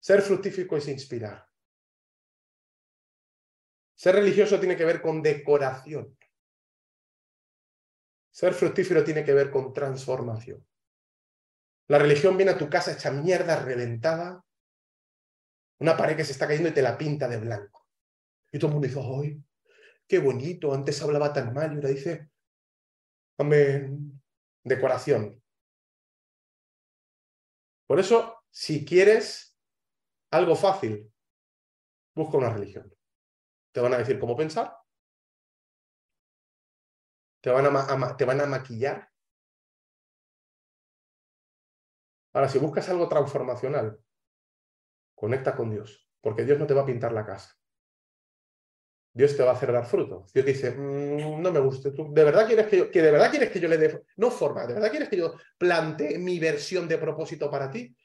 [0.04, 1.48] Ser fructífico es inspirar.
[3.96, 6.18] Ser religioso tiene que ver con decoración.
[8.30, 10.68] Ser fructífero tiene que ver con transformación.
[11.88, 14.46] La religión viene a tu casa hecha mierda, reventada,
[15.80, 17.88] una pared que se está cayendo y te la pinta de blanco.
[18.52, 19.42] Y todo el mundo dice, ¡ay,
[20.06, 20.74] qué bonito!
[20.74, 22.30] Antes hablaba tan mal y ahora dice,
[23.38, 24.22] amén,
[24.66, 25.42] decoración.
[27.88, 29.53] Por eso, si quieres
[30.34, 31.12] algo fácil,
[32.16, 32.94] busca una religión.
[33.72, 34.76] Te van a decir cómo pensar,
[37.42, 39.10] te van a, te van a maquillar.
[42.34, 44.00] Ahora, si buscas algo transformacional,
[45.14, 47.56] conecta con Dios, porque Dios no te va a pintar la casa.
[49.16, 50.26] Dios te va a hacer dar fruto.
[50.34, 51.94] Dios dice, mm, no me gusta.
[51.94, 54.32] ¿Tú de verdad quieres que yo, que de verdad quieres que yo le dé, no
[54.32, 57.96] forma, de verdad quieres que yo plantee mi versión de propósito para ti?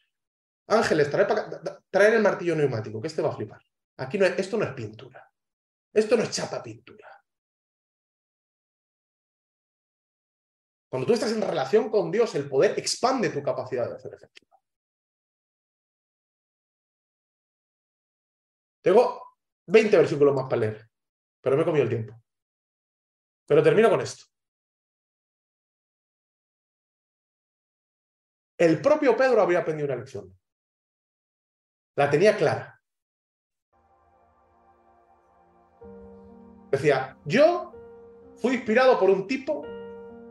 [0.68, 3.62] Ángeles, traer, el martillo neumático, que este va a flipar.
[3.96, 5.32] Aquí esto no es pintura.
[5.92, 7.08] Esto no es chapa pintura.
[10.90, 14.56] Cuando tú estás en relación con Dios, el poder expande tu capacidad de hacer efectiva.
[18.82, 20.90] Tengo 20 versículos más para leer,
[21.40, 22.14] pero me he comido el tiempo.
[23.46, 24.24] Pero termino con esto.
[28.58, 30.37] El propio Pedro había aprendido una lección.
[31.98, 32.80] La tenía clara.
[36.70, 37.72] Decía, yo
[38.36, 39.66] fui inspirado por un tipo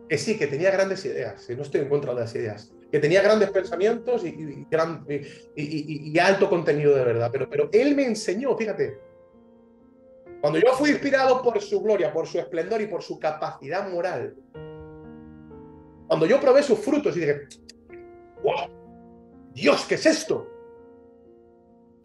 [0.08, 3.00] que sí, que tenía grandes ideas, y no estoy en contra de las ideas, que
[3.00, 4.66] tenía grandes pensamientos y,
[5.58, 9.02] y, alto contenido de verdad, pero, pero él me enseñó, fíjate,
[10.40, 14.38] cuando yo fui inspirado por su gloria, por su esplendor y por su capacidad moral,
[16.08, 17.50] cuando yo probé sus frutos y dije,
[18.42, 20.57] wow, Dios, ¿qué es esto?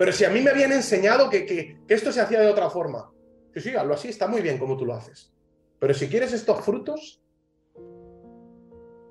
[0.02, 3.08] Pero si a mí me habían enseñado que, esto se hacía de otra forma,
[3.54, 5.32] sí, sí, hazlo así, está muy bien como tú lo haces.
[5.78, 7.22] Pero si quieres estos frutos,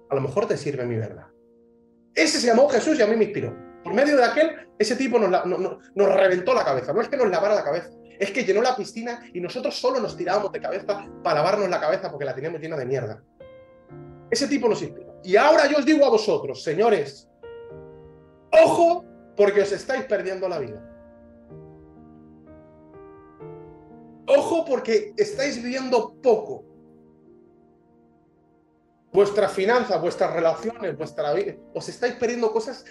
[0.10, 1.28] a lo mejor te sirve mi verdad.
[2.14, 3.56] Ese se llamó Jesús y a mí me inspiró.
[3.86, 6.92] Por medio de aquel, ese tipo nos, nos reventó la cabeza.
[6.92, 10.02] No es que nos lavara la cabeza, es que llenó la piscina y nosotros solo
[10.02, 13.24] nos tirábamos de cabeza para lavarnos la cabeza porque la teníamos llena de mierda.
[14.30, 15.22] Ese tipo nos inspiró.
[15.24, 17.30] Y ahora yo os digo a vosotros, señores,
[18.62, 19.06] ojo
[19.36, 20.88] porque os estáis perdiendo la vida.
[24.28, 26.66] Ojo porque estáis viviendo poco.
[29.12, 31.56] vuestras finanzas, vuestras relaciones, vuestra vida.
[31.74, 32.86] Os estáis perdiendo cosas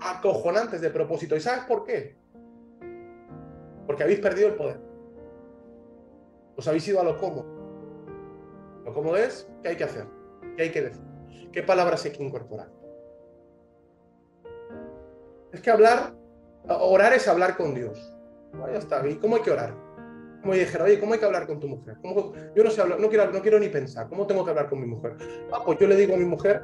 [0.00, 1.36] acojonantes de propósito.
[1.36, 2.16] ¿Y sabes por qué?
[3.86, 4.80] Porque habéis perdido el poder.
[6.56, 7.46] Os habéis ido a lo cómodo.
[8.84, 10.06] Lo cómodo es, ¿qué hay que hacer?
[10.56, 11.02] ¿Qué hay que decir?
[11.52, 12.70] ¿Qué palabras hay que incorporar?
[15.56, 16.12] Es que hablar,
[16.68, 18.14] orar es hablar con Dios.
[18.52, 19.08] ya está.
[19.08, 19.74] ¿Y cómo hay que orar?
[20.42, 21.96] Como dijera, oye, ¿cómo hay que hablar con tu mujer?
[22.54, 24.06] Yo no sé hablar, no quiero, no quiero ni pensar.
[24.10, 25.16] ¿Cómo tengo que hablar con mi mujer?
[25.50, 26.60] Ah, pues yo le digo a mi mujer,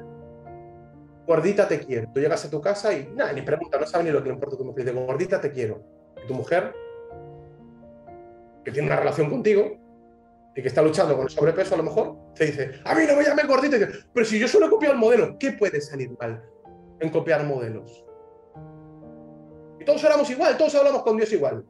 [1.26, 2.06] gordita te quiero.
[2.12, 4.34] Tú llegas a tu casa y nada, ni pregunta, no sabe ni lo que le
[4.34, 4.84] importa a tu mujer.
[4.84, 5.82] Dice, gordita te quiero.
[6.22, 6.74] Y tu mujer,
[8.62, 9.78] que tiene una relación contigo
[10.54, 13.16] y que está luchando con el sobrepeso a lo mejor, te dice, a mí no
[13.16, 13.78] me llames gordita.
[14.12, 16.44] Pero si yo solo he copiado el modelo, ¿qué puede salir mal
[17.00, 18.04] en copiar modelos?
[19.82, 21.64] Y todos hablamos igual, todos hablamos con Dios igual.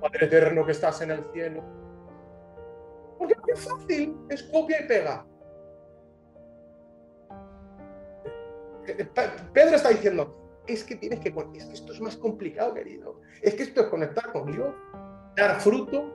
[0.00, 1.62] Padre eterno que estás en el cielo.
[3.16, 5.24] Porque es fácil, es copia y pega.
[9.52, 13.20] Pedro está diciendo, es que tienes que, es que esto es más complicado, querido.
[13.40, 14.74] Es que esto es conectar con Dios,
[15.36, 16.12] dar fruto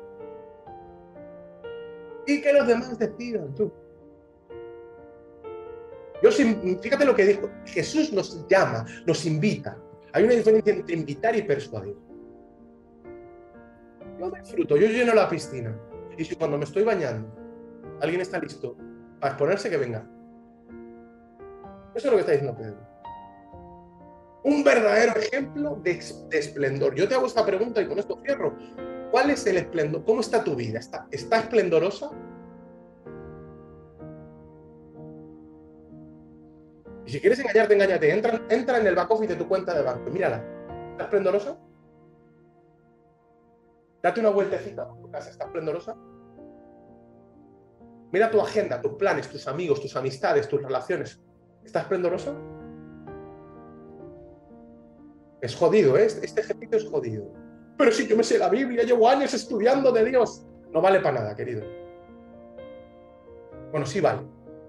[2.28, 3.72] y que los demás decidan tú.
[6.22, 9.78] Yo, fíjate lo que dijo, Jesús nos llama, nos invita.
[10.14, 11.96] Hay una diferencia entre invitar y persuadir.
[14.20, 15.76] Yo disfruto, yo lleno la piscina.
[16.18, 17.34] Y si cuando me estoy bañando,
[18.02, 18.76] alguien está listo
[19.20, 20.06] para exponerse, que venga.
[21.96, 22.78] Eso es lo que está diciendo Pedro.
[24.44, 26.00] Un verdadero ejemplo de,
[26.32, 26.96] esplendor.
[26.96, 28.58] Yo te hago esta pregunta y con esto cierro.
[29.12, 30.06] ¿Cuál es el esplendor?
[30.06, 30.80] ¿Cómo está tu vida?
[30.80, 32.12] ¿Está, está esplendorosa?
[37.10, 38.14] Y si quieres engañarte, engáñate.
[38.14, 40.12] Entra, entra en el back office de tu cuenta de banco.
[40.12, 40.46] Mírala.
[40.92, 41.58] ¿Está esplendorosa?
[44.04, 45.32] Date una vueltecita a tu casa.
[45.32, 45.98] ¿Está esplendorosa?
[48.12, 51.20] Mira tu agenda, tus planes, tus amigos, tus amistades, tus relaciones.
[51.66, 52.36] ¿Está esplendorosa?
[55.42, 56.06] Es jodido, ¿eh?
[56.06, 57.34] Este ejercicio es jodido.
[57.76, 60.46] Pero si yo me sé la Biblia, llevo años estudiando de Dios.
[60.72, 61.64] No vale para nada, querido.
[63.72, 64.22] Bueno, sí vale.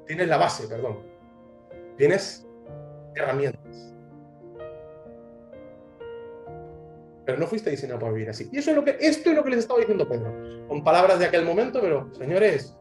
[0.07, 1.10] Tienes la base, perdón.
[2.01, 2.49] Tienes
[3.15, 3.95] herramientas.
[7.27, 8.49] Pero no fuiste diseñado para vivir así.
[8.51, 10.33] Y eso es lo que, esto es lo que les estaba diciendo Pedro.
[10.67, 12.75] Con palabras de aquel momento, pero señores,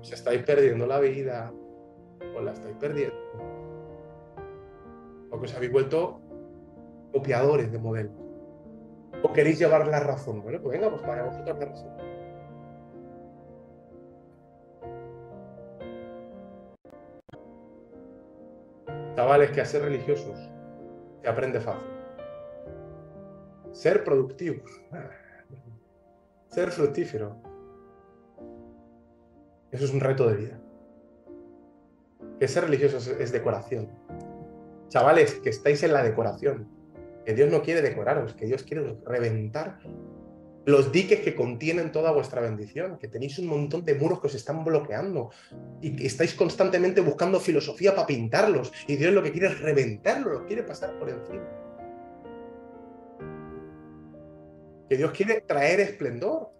[0.00, 1.52] os estáis perdiendo la vida.
[2.34, 3.14] O la estáis perdiendo.
[5.28, 6.22] Porque os habéis vuelto
[7.12, 8.12] copiadores de modelo.
[9.22, 10.40] O queréis llevar la razón.
[10.40, 12.11] Bueno, pues venga, pues para vosotros la razón.
[19.16, 20.38] Chavales, que a ser religiosos
[21.20, 21.88] se aprende fácil.
[23.72, 24.62] Ser productivo.
[26.48, 27.36] Ser fructífero.
[29.70, 30.60] Eso es un reto de vida.
[32.38, 33.88] Que ser religiosos es decoración.
[34.88, 36.68] Chavales, que estáis en la decoración.
[37.24, 39.78] Que Dios no quiere decoraros, que Dios quiere reventar
[40.64, 44.34] los diques que contienen toda vuestra bendición, que tenéis un montón de muros que os
[44.34, 45.30] están bloqueando
[45.80, 50.32] y que estáis constantemente buscando filosofía para pintarlos y Dios lo que quiere es reventarlo,
[50.32, 51.48] lo quiere pasar por encima.
[54.88, 56.50] Que Dios quiere traer esplendor.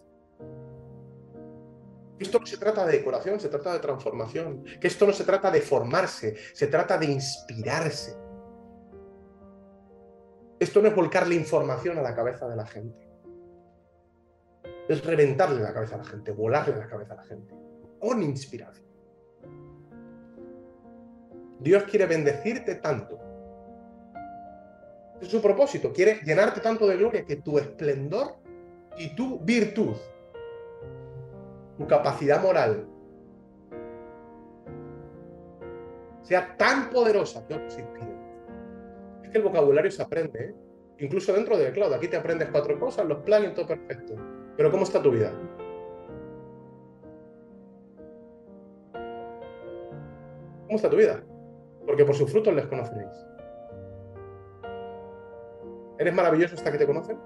[2.18, 4.64] Esto no se trata de decoración, se trata de transformación.
[4.80, 8.16] Que esto no se trata de formarse, se trata de inspirarse.
[10.58, 13.11] Esto no es volcarle información a la cabeza de la gente
[14.88, 17.54] es reventarle la cabeza a la gente, volarle la cabeza a la gente,
[17.98, 18.86] con inspiración.
[21.60, 23.18] Dios quiere bendecirte tanto.
[25.20, 28.36] Es su propósito, quiere llenarte tanto de gloria que tu esplendor
[28.98, 29.94] y tu virtud,
[31.78, 32.88] tu capacidad moral,
[36.22, 38.16] sea tan poderosa que os inspire.
[39.22, 40.54] Es que el vocabulario se aprende, ¿eh?
[40.98, 41.92] incluso dentro de Cloud.
[41.92, 44.14] Aquí te aprendes cuatro cosas, los planes, todo perfecto.
[44.56, 45.32] Pero ¿cómo está tu vida?
[50.66, 51.22] ¿Cómo está tu vida?
[51.86, 53.12] Porque por sus frutos les conoceréis.
[55.98, 57.18] ¿Eres maravilloso hasta que te conocen?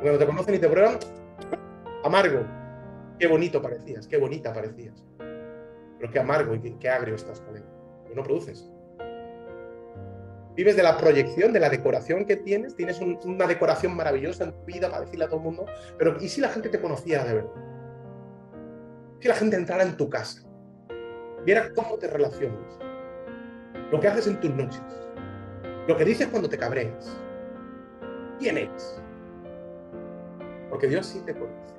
[0.00, 0.98] Cuando te conocen y te prueban,
[2.04, 2.40] amargo.
[3.18, 5.04] Qué bonito parecías, qué bonita parecías.
[5.18, 7.64] Pero qué amargo y qué, agrio estás con él.
[8.14, 8.68] no produces.
[10.54, 12.76] Vives de la proyección, de la decoración que tienes.
[12.76, 15.66] Tienes una decoración maravillosa en tu vida para decirle a todo el mundo.
[15.98, 17.50] Pero ¿y si la gente te conociera de verdad?
[19.20, 20.42] Si la gente entrara en tu casa,
[21.44, 22.78] viera cómo te relacionas,
[23.90, 24.82] lo que haces en tus noches,
[25.86, 27.16] lo que dices cuando te cabreas,
[28.38, 29.00] quién eres.
[30.70, 31.74] Porque Dios sí te conoce.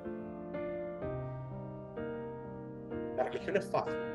[3.16, 4.13] La religión es fácil.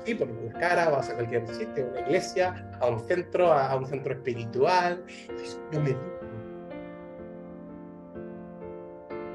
[0.00, 3.74] Aquí, ponemos la cara, vas a cualquier sitio, a una iglesia, a un centro, a
[3.76, 5.04] un centro espiritual.
[5.72, 5.90] yo me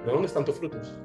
[0.05, 0.97] ¿De dónde están tus frutos?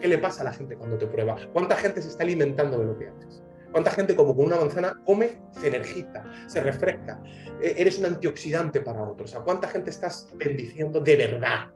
[0.00, 1.36] ¿Qué le pasa a la gente cuando te prueba?
[1.52, 3.42] ¿Cuánta gente se está alimentando de lo que haces?
[3.72, 7.20] ¿Cuánta gente como con una manzana come, se energiza, se refresca?
[7.60, 9.34] E-, eres un antioxidante para otros.
[9.34, 11.68] ¿A cuánta gente estás bendiciendo de verdad?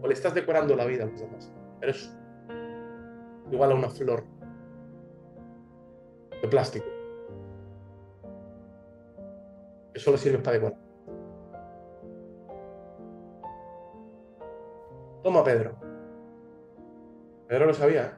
[0.00, 1.52] O le estás decorando la vida a los demás.
[1.80, 2.16] Eres
[3.50, 4.24] igual a una flor
[6.42, 6.86] de plástico.
[9.92, 10.78] Que solo sirve para decorar.
[15.22, 15.74] Toma, Pedro.
[17.48, 18.06] Pedro lo sabía.
[18.06, 18.12] ¿eh?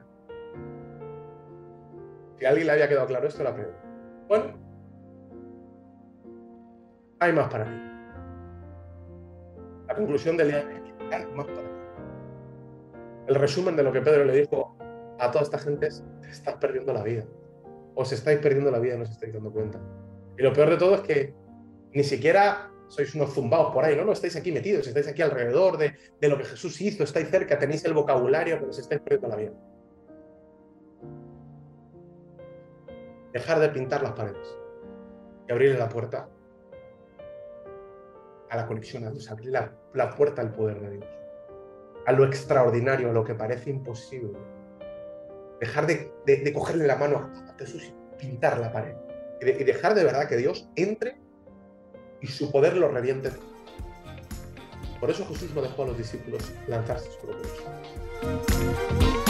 [2.37, 3.73] Si a alguien le había quedado claro esto, era Pedro.
[4.27, 4.45] Bueno,
[7.19, 7.91] hay más para mí.
[9.87, 11.69] La conclusión del día es hay más para mí.
[13.27, 14.75] El resumen de lo que Pedro le dijo
[15.21, 17.25] a toda esta gente es, te estás perdiendo la vida.
[17.93, 19.79] Os estáis perdiendo la vida no os estáis dando cuenta.
[20.37, 21.33] Y lo peor de todo es que
[21.93, 24.03] ni siquiera sois unos zumbados por ahí, ¿no?
[24.03, 25.93] No estáis aquí metidos, estáis aquí alrededor de,
[26.27, 29.51] lo que Jesús hizo, estáis cerca, tenéis el vocabulario, pero os estáis perdiendo la vida.
[33.31, 34.57] Dejar de pintar las paredes
[35.47, 36.27] y abrirle la puerta
[38.49, 41.05] a la conexión a Dios, abrir la, puerta al poder de Dios,
[42.07, 44.37] a lo extraordinario, a lo que parece imposible.
[45.61, 48.95] Dejar de, cogerle la mano a Jesús y pintar la pared.
[49.41, 51.21] y dejar de verdad que Dios entre
[52.21, 53.31] y su poder lo reviente.
[54.99, 59.20] Por eso Jesús no dejó a los discípulos lanzarse sobre ellos.